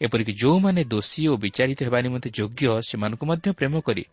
ଏପରିକି 0.01 0.33
ଯେଉଁମାନେ 0.42 0.83
ଦୋଷୀ 0.85 1.22
ଓ 1.29 1.35
ବିଚାରିତ 1.37 1.81
ହେବା 1.87 1.99
ନିମନ୍ତେ 2.07 2.29
ଯୋଗ୍ୟ 2.38 2.64
ସେମାନଙ୍କୁ 2.88 3.25
ମଧ୍ୟ 3.31 3.49
ପ୍ରେମ 3.59 3.75
କରି 3.81 4.05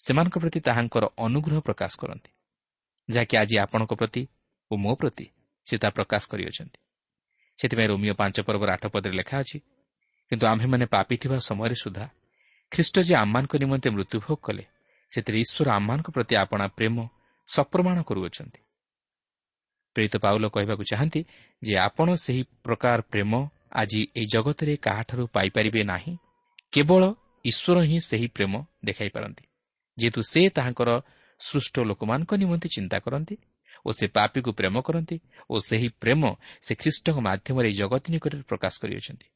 ସେମାନଙ୍କ 0.00 0.36
ପ୍ରତି 0.42 0.58
ତାହାଙ୍କର 0.66 1.04
ଅନୁଗ୍ରହ 1.26 1.58
ପ୍ରକାଶ 1.60 1.92
କରନ୍ତି 2.02 2.30
ଯାହାକି 3.08 3.34
ଆଜି 3.36 3.56
ଆପଣଙ୍କ 3.64 3.92
ପ୍ରତି 4.00 4.22
ଓ 4.70 4.74
ମୋ 4.76 4.92
ପ୍ରତି 4.94 5.26
ସେ 5.66 5.74
ତାହା 5.78 5.92
ପ୍ରକାଶ 5.98 6.22
କରିଅଛନ୍ତି। 6.32 6.78
ସେଥିପାଇଁ 7.58 7.88
ରୋମିଓ 7.92 8.14
ପାଞ୍ଚ 8.20 8.36
ପର୍ବର 8.46 8.68
ଆଠ 8.76 8.84
ପଦରେ 8.94 9.14
ଲେଖା 9.20 9.36
ଅଛି 9.42 9.58
କିନ୍ତୁ 10.30 10.44
ଆମ୍ଭେମାନେ 10.52 10.84
ପାପି 10.94 11.14
ଥିବା 11.22 11.36
ସମୟରେ 11.48 11.76
ସୁଦ୍ଧା 11.82 12.06
ଖ୍ରୀଷ୍ଟ 12.72 12.96
ଯେ 13.08 13.14
ଆମମାନଙ୍କ 13.16 13.54
ନିମନ୍ତେ 13.62 13.88
ମୃତ୍ୟୁଭୋଗ 13.96 14.38
କଲେ 14.46 14.64
ସେଥିରେ 15.12 15.38
ଈଶ୍ୱର 15.44 15.68
ଆମମାନଙ୍କ 15.78 16.08
ପ୍ରତି 16.16 16.34
ଆପଣା 16.42 16.66
ପ୍ରେମ 16.78 16.96
ସପ୍ରମାଣ 17.48 17.96
କରୁଅଛନ୍ତି। 18.08 18.60
ପ୍ରେରିତ 19.96 20.14
ପାଉଲ 20.24 20.44
କହିବାକୁ 20.48 20.82
ଚାହାନ୍ତି 20.90 21.20
ଯେ 21.62 21.74
ଆପଣ 21.78 22.08
ସେହି 22.24 22.42
ପ୍ରକାର 22.64 22.98
ପ୍ରେମ 23.12 23.32
ଆଜି 23.72 24.00
ଏହି 24.16 24.26
ଜଗତରେ 24.34 24.74
କାହାଠାରୁ 24.76 25.24
ପାଇପାରିବେ 25.34 25.82
ନାହିଁ 25.84 26.12
କେବଳ 26.72 27.02
ଈଶ୍ୱର 27.44 27.76
ହିଁ 27.88 27.98
ସେହି 28.00 28.28
ପ୍ରେମ 28.36 28.52
ଦେଖାଇପାରନ୍ତି 28.84 29.44
ଯେହେତୁ 29.98 30.20
ସେ 30.22 30.40
ତାହାଙ୍କର 30.56 30.90
ସୃଷ୍ଟ 31.40 31.74
ଲୋକମାନଙ୍କ 31.90 32.30
ନିମନ୍ତେ 32.42 32.68
ଚିନ୍ତା 32.76 32.96
କରନ୍ତି 33.04 33.36
ଓ 33.86 33.90
ସେ 33.92 34.06
ପାପିକୁ 34.16 34.50
ପ୍ରେମ 34.52 34.76
କରନ୍ତି 34.80 35.16
ଓ 35.50 35.54
ସେହି 35.68 35.88
ପ୍ରେମ 36.02 36.22
ସେ 36.62 36.72
ଖ୍ରୀଷ୍ଟଙ୍କ 36.74 37.16
ମାଧ୍ୟମରେ 37.28 37.66
ଏହି 37.68 37.76
ଜଗତ 37.78 38.04
ନିକଟରେ 38.14 38.42
ପ୍ରକାଶ 38.42 38.74
କରିଅଛନ୍ତି। 38.82 39.26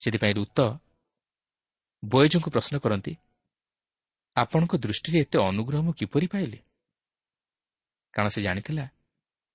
ସେଥିପାଇଁ 0.00 0.34
ଋତ 0.34 0.58
ବୟଜଙ୍କୁ 2.02 2.50
ପ୍ରଶ୍ନ 2.50 2.78
କରନ୍ତି 2.78 3.16
ଆପଣଙ୍କ 4.36 4.72
ଦୃଷ୍ଟିରେ 4.76 5.18
ଏତେ 5.20 5.38
ଅନୁଗ୍ରହ 5.38 5.80
ମୁଁ 5.82 5.92
କିପରି 5.92 6.26
ପାଇଲି? 6.26 6.58
କାରଣ 8.14 8.28
ସେ 8.28 8.42
ଜାଣିଥିଲା 8.42 8.84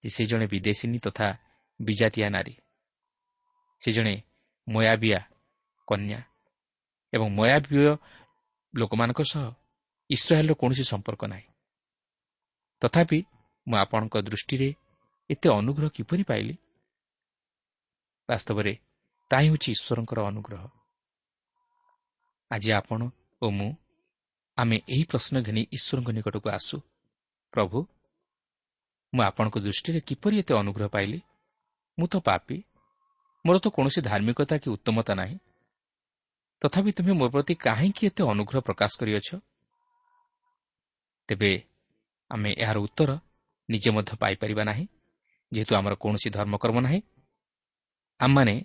ଯେ 0.04 0.10
ସେ 0.10 0.26
ଜଣେ 0.26 0.46
ବିଦେଶିନୀ 0.48 1.00
ତଥା 1.00 1.28
ବିଜାତିଆ 1.82 2.30
ନାରୀ। 2.30 2.54
ସେ 3.82 3.92
ଜଣେ 3.92 4.24
ମୟାବିଆ 4.68 5.20
କନ୍ୟା 5.88 6.20
ଏବଂ 7.14 7.28
ମୟାବିୟ 7.30 7.98
ଲୋକମାନଙ୍କ 8.76 9.22
ସହ 9.22 9.46
ଇସ୍ରାଏଲ୍ର 10.10 10.54
କୌଣସି 10.54 10.84
ସମ୍ପର୍କ 10.84 11.26
ନାହିଁ। 11.26 11.48
ତଥାପି 12.82 13.20
ମୁଁ 13.68 13.78
ଆପଣଙ୍କ 13.78 14.16
ଦୃଷ୍ଟିରେ 14.18 14.70
ଏତେ 15.30 15.48
ଅନୁଗ୍ରହ 15.50 15.90
କିପରି 15.90 16.24
ପାଇଲି? 16.24 16.56
ବାସ୍ତବରେ 18.30 18.74
ତାହା 19.32 19.42
ହେଉଛି 19.42 19.70
ଈଶ୍ୱରଙ୍କର 19.72 20.20
ଅନୁଗ୍ରହ। 20.26 20.64
ଆଜି 22.52 22.70
ଆପଣ 22.72 23.10
ଓ 23.42 23.50
ମୁଁ 23.50 23.72
ଆମେ 24.58 24.78
ଏହି 24.90 25.04
ପ୍ରଶ୍ନ 25.04 25.36
ଘେନି 25.42 25.62
ଈଶ୍ୱରଙ୍କ 25.72 26.10
ନିକଟକୁ 26.12 26.50
ଆସୁ। 26.50 26.78
ପ୍ରଭୁ 27.54 27.78
ମୁଁ 29.14 29.24
ଆପଣଙ୍କ 29.24 29.56
ଦୃଷ୍ଟିରେ 29.60 30.00
କିପରି 30.00 30.36
ଏତେ 30.40 30.54
ଅନୁଗ୍ରହ 30.54 30.88
ପାଇଲି? 30.88 31.20
ମୁଁ 32.00 32.08
ତ 32.08 32.16
ପାପି। 32.20 32.58
ମୋର 33.46 33.58
ତ 33.60 33.68
କୌଣସି 33.70 34.00
ଧାର୍ମିକତା 34.02 34.56
କି 34.58 34.68
ଉତ୍ତମତା 34.70 35.14
ନାହିଁ। 35.14 35.38
ତଥାପି 36.62 36.92
ତୁମେ 36.92 37.12
ମୋ 37.12 37.26
ପ୍ରତି 37.30 37.54
କାହିଁକି 37.56 38.04
ଏତେ 38.08 38.22
ଅନୁଗ୍ରହ 38.24 38.62
ପ୍ରକାଶ 38.62 38.92
କରିଅଛ? 39.00 39.30
ତେବେ 41.30 41.52
ଆମେ 42.32 42.50
ଏହାର 42.58 42.78
ଉତ୍ତର 42.78 43.12
ନିଜେ 43.70 43.90
ମଧ୍ୟ 43.92 44.14
ପାଇପାରିବା 44.22 44.64
ନାହିଁ 44.64 44.86
ଯେହେତୁ 45.52 45.74
ଆମର 45.76 45.94
କୌଣସି 45.96 46.30
ଧର୍ମକର୍ମ 46.30 46.78
ନାହିଁ। 46.80 47.02
ଆମମାନେ 48.20 48.56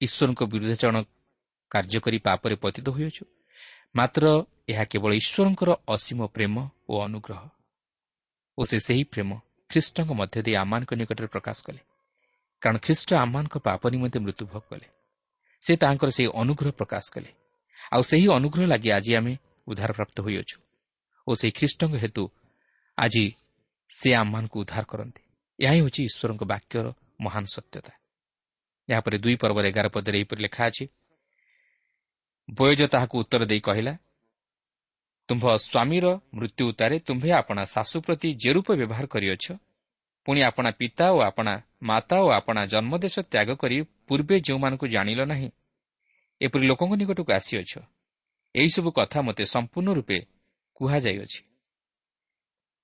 ଈଶ୍ୱରଙ୍କ 0.00 0.40
ବିରୁଦ୍ଧାଚରଣ 0.42 0.96
କାର୍ଯ୍ୟ 1.72 1.98
କରି 2.04 2.18
ପାପରେ 2.26 2.54
ପତିତ 2.62 2.86
ହୋଇଅଛୁ। 2.96 3.24
ମାତ୍ର 3.96 4.24
ଏହା 4.72 4.84
କେବଳ 4.92 5.10
ଈଶ୍ୱରଙ୍କର 5.20 5.70
ଅସୀମ 5.94 6.20
ପ୍ରେମ 6.34 6.54
ଓ 6.88 6.94
ଅନୁଗ୍ରହ 7.06 7.42
ଓ 8.58 8.60
ସେ 8.70 8.78
ସେହି 8.86 9.04
ପ୍ରେମ 9.12 9.30
ଖ୍ରୀଷ୍ଟଙ୍କ 9.70 10.10
ମଧ୍ୟ 10.20 10.38
ଦେଇ 10.46 10.54
ଆମମାନଙ୍କ 10.62 10.90
ନିକଟରେ 11.00 11.28
ପ୍ରକାଶ 11.34 11.58
କଲେ। 11.66 11.80
କାରଣ 12.62 12.76
ଖ୍ରୀଷ୍ଟ 12.84 13.10
ଆମମାନଙ୍କ 13.24 13.54
ପାପ 13.58 13.82
ନିମନ୍ତେ 13.94 14.18
ମୃତ୍ୟୁଭୋଗ 14.24 14.64
କଲେ। 14.70 14.86
ସେ 15.62 15.72
ତାଙ୍କର 15.82 16.08
ସେହି 16.16 16.28
ଅନୁଗ୍ରହ 16.42 16.70
ପ୍ରକାଶ 16.80 17.04
କଲେ। 17.14 17.30
ଆଉ 17.94 18.02
ସେହି 18.10 18.26
ଅନୁଗ୍ରହ 18.38 18.64
ଲାଗି 18.72 18.88
ଆଜି 18.96 19.12
ଆମେ 19.18 19.32
ଉଦ୍ଧାରପ୍ରାପ୍ତ 19.68 20.16
ହୋଇଅଛୁ 20.26 20.56
ଓ 21.26 21.30
ସେହି 21.40 21.52
ଖ୍ରୀଷ୍ଟଙ୍କ 21.58 21.94
ହେତୁ 22.04 22.24
ଆଜି 22.98 23.24
ସେ 23.90 24.08
ଆମମାନଙ୍କୁ 24.22 24.56
ଉଦ୍ଧାର 24.62 24.84
କରନ୍ତି। 24.92 25.22
ଏହା 25.58 25.72
ହିଁ 25.74 25.80
ହେଉଛି 25.82 26.00
ଈଶ୍ୱରଙ୍କ 26.08 26.42
ବାକ୍ୟର 26.52 26.86
ମହାନ 27.24 27.44
ସତ୍ୟତା। 27.56 27.92
ଏହାପରେ 28.88 29.16
ଦୁଇ 29.24 29.36
ପର୍ବର 29.42 29.64
ଏଗାର 29.70 29.86
ପଦରେ 29.94 30.16
ଏହିପରି 30.18 30.40
ଲେଖା 30.46 30.62
ଅଛି 30.70 30.84
ବୟଜ 32.48 32.80
ତାହାକୁ 32.92 33.14
ଉତ୍ତର 33.18 33.42
ଦେଇ 33.44 33.60
କହିଲା 33.60 33.92
ତୁମ୍ଭ 35.28 35.44
ସ୍ୱାମୀର 35.60 36.06
ମୃତ୍ୟୁ 36.34 36.62
ଉତ୍ତାରେ 36.70 36.96
ତୁମ୍ଭେ 36.98 37.30
ଆପଣା 37.40 37.62
ଶାଶୁ 37.74 37.96
ପ୍ରତି 38.00 38.28
ଯେ 38.42 38.50
ରୂପ 38.52 38.68
ବ୍ୟବହାର 38.80 39.06
କରିଅଛ। 39.06 39.46
ପୁଣି 40.26 40.40
ଆପଣା 40.42 40.70
ପିତା 40.70 41.06
ଓ 41.12 41.18
ଆପଣା 41.20 41.52
ମାତା 41.82 42.16
ଓ 42.20 42.28
ଆପଣା 42.30 42.62
ଜନ୍ମଦେଶ 42.66 43.16
ତ୍ୟାଗ 43.32 43.48
କରି 43.62 43.76
ପୂର୍ବେ 44.08 44.36
ଯେଉଁମାନଙ୍କୁ 44.40 44.86
ଜାଣିଲ 44.94 45.20
ନାହିଁ 45.24 45.48
ଏପରି 46.40 46.64
ଲୋକଙ୍କ 46.70 46.92
ନିକଟକୁ 47.00 47.30
ଆସିଅଛ। 47.32 47.72
ଏହିସବୁ 48.54 48.90
କଥା 48.98 49.18
ମୋତେ 49.20 49.44
ସମ୍ପୂର୍ଣ୍ଣ 49.54 49.88
ରୂପେ 49.98 50.18
କୁହାଯାଇଅଛି। 50.76 51.40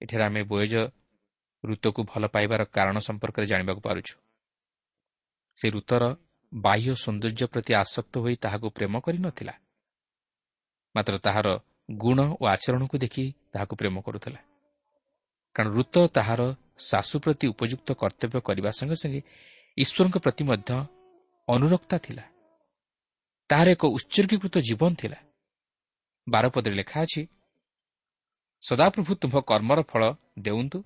ଏଠାରେ 0.02 0.24
ଆମେ 0.24 0.42
ବୟଜ 0.50 0.74
ଋତୁକୁ 1.64 2.00
ଭଲ 2.10 2.22
ପାଇବାର 2.26 2.62
କାରଣ 2.76 2.96
ସମ୍ପର୍କରେ 2.98 3.46
ଜାଣିବାକୁ 3.46 3.80
ପାରୁଛୁ। 3.80 4.14
ସେ 5.56 5.66
ଋତୁର 5.70 6.04
ବାହ୍ୟ 6.54 6.94
ସୌନ୍ଦର୍ଯ୍ୟ 6.94 7.46
ପ୍ରତି 7.46 7.72
ଆସକ୍ତ 7.74 8.14
ହୋଇ 8.18 8.36
ତାହାକୁ 8.36 8.66
ପ୍ରେମ 8.70 8.94
କରିନଥିଲା। 9.00 9.54
ମାତ୍ର 10.94 11.14
ତାହାର 11.18 11.48
ଗୁଣ 11.90 12.18
ଓ 12.40 12.44
ଆଚରଣକୁ 12.46 12.96
ଦେଖି 12.98 13.24
ତାହାକୁ 13.52 13.74
ପ୍ରେମ 13.76 13.96
କରୁଥିଲା। 14.00 14.40
କାରଣ 15.54 15.70
ଋତ 15.76 15.96
ତାହାର 16.16 16.40
ଶାଶୁ 16.78 17.16
ପ୍ରତି 17.20 17.46
ଉପଯୁକ୍ତ 17.46 17.88
କର୍ତ୍ତବ୍ୟ 17.92 18.40
କରିବା 18.40 18.70
ସଙ୍ଗେ 18.78 18.96
ସଙ୍ଗେ 19.02 19.20
ଈଶ୍ୱରଙ୍କ 19.78 20.16
ପ୍ରତି 20.18 20.42
ମଧ୍ୟ 20.44 20.70
ଅନୁରକ୍ତା 21.48 21.96
ଥିଲା। 21.98 22.24
ତାହାର 23.50 23.68
ଏକ 23.70 23.84
ଉତ୍ସର୍ଗୀକୃତ 23.96 24.54
ଜୀବନ 24.58 24.92
ଥିଲା। 24.94 25.18
ବାରପଦରେ 26.26 26.74
ଲେଖା 26.74 26.98
ଅଛି 27.02 27.22
ସଦାପ୍ରଭୁ 28.62 29.12
ତୁମ୍ଭ 29.14 29.36
କର୍ମର 29.50 29.78
ଫଳ 29.82 30.02
ଦେଉନ୍ତୁ। 30.38 30.78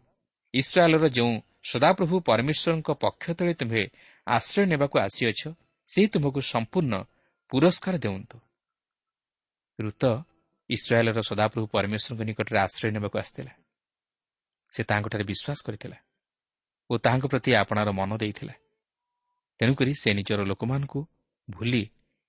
ଇସ୍ରାଏଲ୍ର 0.55 1.07
ଯେଉଁ 1.09 1.33
ସଦାପ୍ରଭୁ 1.71 2.15
ପରମେଶ୍ୱରଙ୍କ 2.21 2.89
ପକ୍ଷ 3.03 3.25
ତଳେ 3.31 3.55
ତୁମ୍ଭେ 3.55 3.83
ଆଶ୍ରୟ 4.37 4.64
ନେବାକୁ 4.73 4.97
ଆସିଅଛ 5.07 5.41
ସେ 5.88 6.01
ତୁମକୁ 6.12 6.41
ସମ୍ପୂର୍ଣ୍ଣ 6.53 6.95
ପୁରସ୍କାର 7.53 7.95
ଦେଉନ୍ତୁ। 8.05 8.37
ଋତ 9.79 10.03
ଇସ୍ରାଏଲ୍ର 10.71 11.21
ସଦାପ୍ରଭୁ 11.29 11.67
ପରମେଶ୍ୱରଙ୍କ 11.75 12.21
ନିକଟରେ 12.29 12.59
ଆଶ୍ରୟ 12.67 12.88
ନେବାକୁ 12.97 13.17
ଆସିଥିଲା। 13.23 13.53
ସେ 14.73 14.81
ତାହାଙ୍କଠାରେ 14.88 15.25
ବିଶ୍ୱାସ 15.31 15.59
କରିଥିଲା 15.67 15.99
ଓ 16.91 16.93
ତାହାଙ୍କ 17.05 17.25
ପ୍ରତି 17.33 17.51
ଆପଣାର 17.62 17.88
ମନ 17.99 18.11
ଦେଇଥିଲା। 18.23 18.55
ତେଣୁକରି 19.61 19.93
ସେ 20.03 20.11
ନିଜର 20.19 20.41
ଲୋକମାନଙ୍କୁ 20.51 21.01
ଭୁଲି 21.49 21.83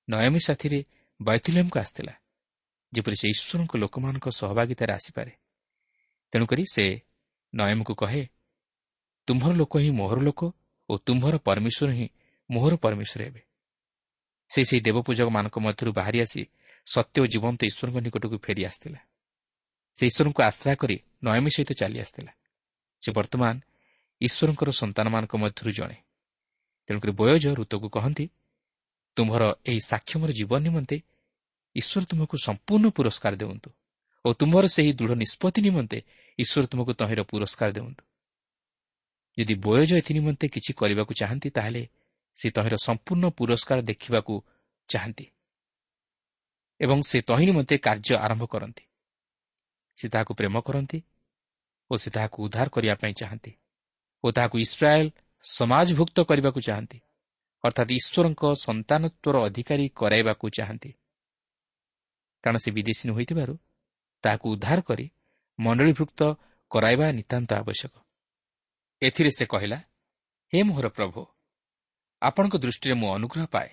ନୟମୀ 0.07 0.41
ସାଥିରେ 0.47 0.79
ବୈଥିଲ୍ୟମ୍କୁ 1.19 1.77
ଆସିଥିଲା 1.83 2.13
ଯେପରି 2.93 3.15
ସେ 3.21 3.27
ଈଶ୍ୱରଙ୍କ 3.33 3.73
ଲୋକମାନଙ୍କ 3.83 4.25
ସହଭାଗିତାରେ 4.39 4.91
ଆସିପାରେ। 4.99 5.33
ତେଣୁକରି 6.33 6.63
ସେ 6.73 6.85
ନୟମକୁ 7.53 7.93
କହେ 8.01 8.23
ତୁମ୍ଭର 9.27 9.51
ଲୋକ 9.62 9.73
ହିଁ 9.83 9.91
ମୋହର 9.99 10.19
ଲୋକ 10.27 10.41
ଓ 10.89 10.93
ତୁମ୍ଭର 11.06 11.36
ପରମେଶ୍ୱର 11.47 11.89
ହିଁ 11.93 12.08
ମୋହର 12.49 12.73
ପରମେଶ୍ୱର 12.75 13.21
ହେବେ। 13.28 13.41
ସେ 14.52 14.62
ସେହି 14.69 14.82
ଦେବପୂଜକମାନଙ୍କ 14.88 15.56
ମଧ୍ୟରୁ 15.65 15.91
ବାହାରି 15.93 16.19
ଆସି 16.25 16.41
ସତ୍ୟ 16.88 17.17
ଓ 17.21 17.25
ଜୀବନ୍ତ 17.34 17.62
ଈଶ୍ୱରଙ୍କ 17.69 17.97
ନିକଟକୁ 18.06 18.38
ଫେରି 18.45 18.62
ଆସିଥିଲା। 18.69 18.99
ସେ 19.97 20.04
ଈଶ୍ୱରଙ୍କୁ 20.10 20.41
ଆଶ୍ରା 20.49 20.73
କରି 20.82 20.97
ନୟମୀ 21.25 21.49
ସହିତ 21.56 21.71
ଚାଲି 21.82 21.97
ଆସିଥିଲା। 22.04 22.32
ସେ 23.02 23.10
ବର୍ତ୍ତମାନ 23.17 23.56
ଈଶ୍ୱରଙ୍କର 24.21 24.69
ସନ୍ତାନମାନଙ୍କ 24.82 25.34
ମଧ୍ୟରୁ 25.43 25.71
ଜଣେ। 25.71 25.97
ତେଣୁକରି 26.89 27.12
ବୟୋଜ 27.19 27.45
ଋତୁକୁ 27.60 27.88
କହନ୍ତି 27.95 28.25
ତୁମ୍ଭର 29.17 29.43
ଏହି 29.69 29.82
ସାକ୍ଷମର 29.91 30.30
ଜୀବନ 30.39 30.60
ନିମନ୍ତେ 30.67 30.97
ଈଶ୍ୱର 31.75 32.04
ତୁମକୁ 32.10 32.36
ସମ୍ପୂର୍ଣ୍ଣ 32.47 32.88
ପୁରସ୍କାର 32.97 33.34
ଦେଉନ୍ତୁ 33.41 33.69
ଓ 34.25 34.28
ତୁମ୍ଭର 34.39 34.65
ସେହି 34.75 34.91
ଦୃଢ଼ 34.99 35.13
ନିଷ୍ପତ୍ତି 35.23 35.60
ନିମନ୍ତେ 35.67 35.97
ଈଶ୍ୱର 36.39 36.65
ତୁମକୁ 36.71 36.91
ତହିଁର 36.99 37.21
ପୁରସ୍କାର 37.32 37.69
ଦେଉନ୍ତୁ। 37.78 38.04
ଯଦି 39.39 39.56
ବୟୋଜ 39.56 39.91
ଏଥି 39.99 40.12
ନିମନ୍ତେ 40.13 40.45
କିଛି 40.47 40.71
କରିବାକୁ 40.73 41.13
ଚାହାନ୍ତି 41.21 41.49
ତାହେଲେ 41.49 41.84
ସେ 42.38 42.47
ତହିଁର 42.56 42.75
ସମ୍ପୂର୍ଣ୍ଣ 42.88 43.25
ପୁରସ୍କାର 43.30 43.80
ଦେଖିବାକୁ 43.82 44.34
ଚାହାନ୍ତି 44.89 45.25
ଏବଂ 46.80 46.99
ସେ 47.02 47.17
ତହିଁ 47.21 47.45
ନିମନ୍ତେ 47.45 47.75
କାର୍ଯ୍ୟ 47.78 48.15
ଆରମ୍ଭ 48.15 48.43
କରନ୍ତି। 48.45 48.84
ସେ 49.97 50.06
ତାହାକୁ 50.10 50.32
ପ୍ରେମ 50.39 50.56
କରନ୍ତି 50.60 50.99
ଓ 51.91 51.93
ସେ 51.97 52.10
ତାହାକୁ 52.15 52.38
ଉଦ୍ଧାର 52.45 52.67
କରିବା 52.75 52.95
ପାଇଁ 53.02 53.13
ଚାହାନ୍ତି 53.21 53.52
ଓ 54.23 54.28
ତାହାକୁ 54.32 54.56
ଇସ୍ରାଏଲ 54.65 55.08
ସମାଜଭୁକ୍ତ 55.45 56.17
କରିବାକୁ 56.30 56.60
ଚାହାନ୍ତି 56.67 56.99
ଅର୍ଥାତ୍ 57.63 57.91
ଈଶ୍ୱରଙ୍କ 57.99 58.43
ସନ୍ତାନତ୍ୱର 58.65 59.36
ଅଧିକାରୀ 59.47 59.86
କରାଇବାକୁ 59.99 60.45
ଚାହାନ୍ତି। 60.58 60.91
କାରଣ 62.43 62.58
ସେ 62.63 62.69
ବିଦେଶୀ 62.71 63.06
ହୋଇଥିବାରୁ 63.17 63.54
ତାହାକୁ 64.23 64.45
ଉଦ୍ଧାର 64.54 64.80
କରି 64.82 65.06
ମଣ୍ଡଳୀଭୁକ୍ତ 65.60 66.21
କରାଇବା 66.71 67.06
ନିତାନ୍ତ 67.12 67.52
ଆବଶ୍ୟକ। 67.62 67.93
ଏଥିରେ 69.01 69.29
ସେ 69.29 69.45
କହିଲା 69.45 69.77
ହେ 70.53 70.59
ମୋହର 70.63 70.88
ପ୍ରଭୁ 70.89 71.21
ଆପଣଙ୍କ 72.21 72.55
ଦୃଷ୍ଟିରେ 72.57 72.95
ମୁଁ 72.95 73.09
ଅନୁଗ୍ରହ 73.15 73.45
ପାଏ। 73.45 73.69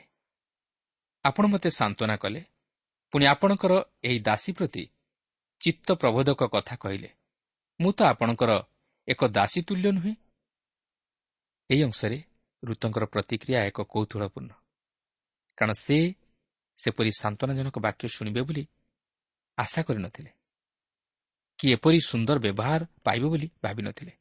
ଆପଣ 1.25 1.45
ମୋତେ 1.47 1.71
ସାନ୍ତ୍ୱନା 1.71 2.17
କଲେ। 2.17 2.41
ପୁଣି 3.12 3.25
ଆପଣଙ୍କର 3.27 3.73
ଏହି 4.05 4.19
ଦାସୀ 4.19 4.51
ପ୍ରତି 4.53 4.85
ଚିତ୍ତ 5.61 5.89
ପ୍ରବୋଧକ 5.93 6.41
କଥା 6.47 6.75
କହିଲେ 6.77 7.11
ମୁଁ 7.81 7.91
ତ 7.93 8.01
ଆପଣଙ୍କର 8.03 8.53
ଏକ 9.09 9.21
ଦାସୀ 9.29 9.61
ତୁଲ୍ୟ 9.62 9.89
ନୁହେଁ 9.93 10.15
ଏହି 11.71 11.83
ଅଂଶରେ 11.83 12.19
ଋତଙ୍କର 12.62 13.05
ପ୍ରତିକ୍ରିୟା 13.05 13.59
ଏକ 13.71 13.79
କୌତୁହଳପୂର୍ଣ୍ଣ। 13.93 14.53
କାରଣ 15.59 15.73
ସେ 15.85 15.97
ସେପରି 16.79 17.11
ସାନ୍ତ୍ୱନାଜନକ 17.21 17.77
ବାକ୍ୟ 17.79 18.05
ଶୁଣିବେ 18.09 18.41
ବୋଲି 18.43 18.65
ଆଶା 19.59 19.81
କରିନଥିଲେ। 19.83 20.31
କି 21.59 21.67
ଏପରି 21.73 21.99
ସୁନ୍ଦର 22.01 22.37
ବ୍ୟବହାର 22.39 22.81
ପାଇବେ 23.05 23.27
ବୋଲି 23.33 23.49
ଭାବିନଥିଲେ। 23.62 24.12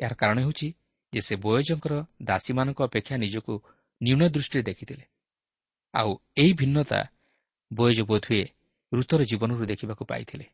ଏହାର 0.00 0.14
କାରଣ 0.14 0.38
ହେଉଛି 0.40 0.68
ଯେ 1.12 1.20
ସେ 1.20 1.34
ବୟଜଙ୍କର 1.36 2.04
ଦାସୀମାନଙ୍କ 2.22 2.78
ଅପେକ୍ଷା 2.82 3.16
ନିଜକୁ 3.16 3.52
ନ୍ୟୁନ 4.00 4.28
ଦୃଷ୍ଟିରେ 4.28 4.62
ଦେଖିଥିଲେ। 4.62 5.04
ଆଉ 5.94 6.10
ଏହି 6.36 6.52
ଭିନ୍ନତା 6.52 7.00
ବୟଜ 7.72 7.98
ବୋଧହୁଏ 8.00 8.44
ଋତୁର 8.92 9.24
ଜୀବନରୁ 9.24 9.64
ଦେଖିବାକୁ 9.66 10.04
ପାଇଥିଲେ। 10.04 10.46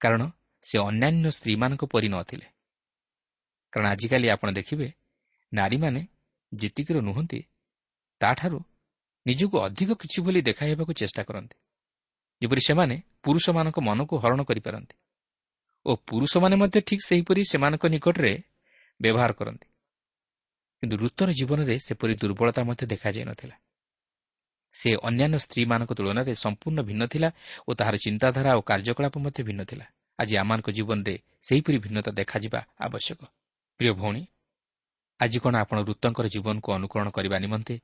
କାରଣ 0.00 0.22
ସେ 0.62 0.76
ଅନ୍ୟାନ୍ୟ 0.78 1.30
ସ୍ତ୍ରୀମାନଙ୍କ 1.30 1.84
ପରି 1.84 2.08
ନଥିଲେ। 2.08 2.46
କାରଣ 3.72 3.86
ଆଜିକାଲି 3.88 4.26
ଆପଣ 4.28 4.48
ଦେଖିବେ 4.52 4.88
ନାରୀମାନେ 5.52 6.00
ଯେତିକିର 6.54 7.00
ନୁହନ୍ତି 7.00 7.40
ତାଠାରୁ 8.20 8.60
ନିଜକୁ 9.26 9.56
ଅଧିକ 9.60 9.90
କିଛି 9.92 10.18
ବୋଲି 10.22 10.40
ଦେଖାଇବାକୁ 10.42 10.92
ଚେଷ୍ଟା 10.92 11.22
କରନ୍ତି। 11.22 11.56
ଯେପରି 12.42 12.60
ସେମାନେ 12.60 12.96
ପୁରୁଷମାନଙ୍କ 13.22 13.78
ମନକୁ 13.80 14.14
ହରଣ 14.18 14.40
କରିପାରନ୍ତି। 14.42 14.96
ଓ 15.88 15.90
ପୁରୁଷମାନେ 16.08 16.56
ମଧ୍ୟ 16.56 16.78
ଠିକ୍ 16.80 17.02
ସେହିପରି 17.08 17.40
ସେମାନଙ୍କ 17.44 17.84
ନିକଟରେ 17.88 18.32
ବ୍ୟବହାର 19.00 19.30
କରନ୍ତି। 19.32 19.68
କିନ୍ତୁ 20.82 20.96
ଋତୁର 20.96 21.28
ଜୀବନରେ 21.32 21.74
ସେପରି 21.86 22.14
ଦୁର୍ବଳତା 22.22 22.60
ମଧ୍ୟ 22.68 22.84
ଦେଖାଯାଇନଥିଲା 22.92 23.56
ସେ 24.74 24.90
ଅନ୍ୟାନ୍ୟ 25.08 25.38
ସ୍ତ୍ରୀମାନଙ୍କ 25.44 25.90
ତୁଳନାରେ 25.98 26.32
ସମ୍ପୂର୍ଣ୍ଣ 26.44 26.80
ଭିନ୍ନ 26.88 27.02
ଥିଲା 27.06 27.28
ଓ 27.68 27.70
ତାହାର 27.74 27.94
ଚିନ୍ତାଧାରା 27.96 28.50
ଓ 28.58 28.60
କାର୍ଯ୍ୟକଳାପ 28.60 29.14
ମଧ୍ୟ 29.18 29.40
ଭିନ୍ନ 29.48 29.60
ଥିଲା। 29.64 29.86
ଆଜି 30.18 30.34
ଆମମାନଙ୍କ 30.36 30.68
ଜୀବନରେ 30.70 31.14
ସେହିପରି 31.48 31.78
ଭିନ୍ନତା 31.84 32.10
ଦେଖାଯିବା 32.10 32.60
ଆବଶ୍ୟକ। 32.80 33.20
ପ୍ରିୟ 33.80 33.92
ଭଉଣୀ 34.00 34.22
ଆଜି 35.20 35.38
କ'ଣ 35.42 35.54
ଆପଣ 35.56 35.76
ଋତୁଙ୍କର 35.88 36.26
ଜୀବନକୁ 36.28 36.68
ଅନୁକରଣ 36.72 37.08
କରିବା 37.10 37.36
ନିମନ୍ତେ 37.38 37.74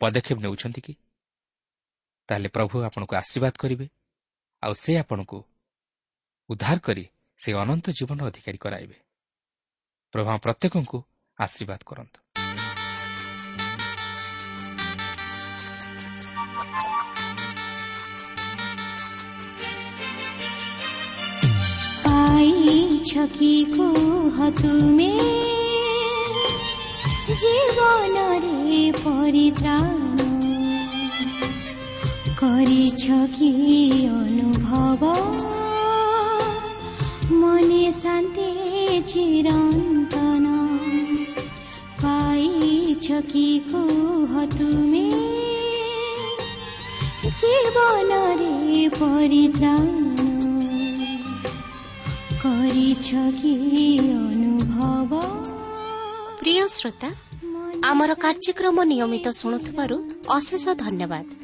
ପଦକ୍ଷେପ 0.00 0.38
ନେଉଛନ୍ତି 0.44 0.80
କି? 0.86 0.94
ତାହେଲେ 2.28 2.48
ପ୍ରଭୁ 2.48 2.74
ଆପଣଙ୍କୁ 2.88 3.14
ଆଶୀର୍ବାଦ 3.16 3.54
କରିବେ। 3.62 3.86
ଆଉ 4.62 4.72
ସେ 4.82 4.92
ଆପଣଙ୍କୁ 5.02 5.38
ଉଦ୍ଧାର 6.48 6.78
କରି 6.78 7.04
ସେ 7.36 7.52
ଅନନ୍ତ 7.52 7.90
ଜୀବନ 7.90 8.24
ଅଧିକାରୀ 8.24 8.58
କରାଇବେ। 8.58 8.94
ପ୍ରଭା 10.12 10.36
ପ୍ରତ୍ୟେକଙ୍କୁ 10.36 11.02
ଆଶୀର୍ବାଦ 11.40 11.78
କରନ୍ତୁ। 11.86 12.20
ତୁମେ? 24.62 25.12
ଜୀବନରେ 27.34 28.92
ପରିତ୍ରାଣ। 28.92 30.16
କରିଛ 32.34 33.10
କି 33.38 33.90
ଅନୁଭବ? 34.06 35.12
ମନେ 37.54 37.82
ଶାନ୍ତି 37.94 38.46
ଚିରନ୍ତନ 39.08 40.46
ପାଇଛ 42.02 43.18
କି 43.28 43.44
କୁହ 43.68 44.32
ତୁମେ 44.54 45.02
ଜୀବନରେ 47.40 48.50
ପରିତ୍ରାଣ 48.96 49.86
କରିଛ 52.42 53.22
କି 53.38 53.54
ଅନୁଭବ 54.16 55.22
ପ୍ରିୟ 56.40 56.66
ଶ୍ରୋତା 56.76 57.10
ଆମର 57.84 58.10
କାର୍ଯ୍ୟକ୍ରମ 58.20 58.76
ନିୟମିତ 58.90 59.26
ଶୁଣୁଥିବାରୁ 59.38 59.96
ଅଶେଷ 60.30 60.64
ଧନ୍ୟବାଦ 60.76 61.43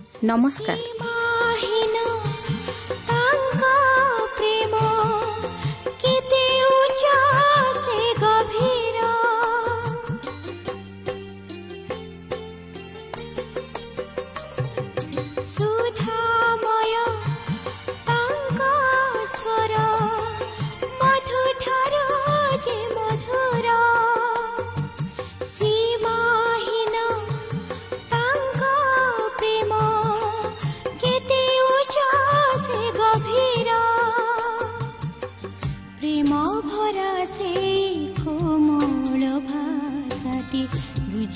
ନମସ୍କାର 0.23 0.79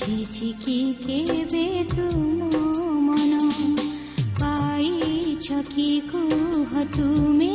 ବୁଝିଛି 0.06 0.48
କି 0.62 0.74
କେବେ 0.98 1.62
ତୁମ 1.92 2.48
ମନ 3.06 3.38
ପାଇଛ 4.36 5.56
କି 5.70 5.86
କୁହ 6.10 6.74
ତୁମେ 6.96 7.48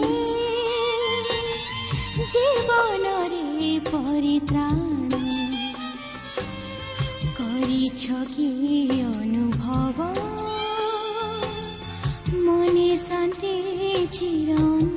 ଜୀବନରେ 2.33 3.71
ପରିତ୍ରାଣ 3.87 5.21
କରିଛ 7.39 8.19
କି 8.35 8.49
ଅନୁଭବ 9.05 10.11
ମନେ 12.41 12.89
ଶାନ୍ତି 13.07 13.55
ଚିରନ୍ତ 14.17 14.90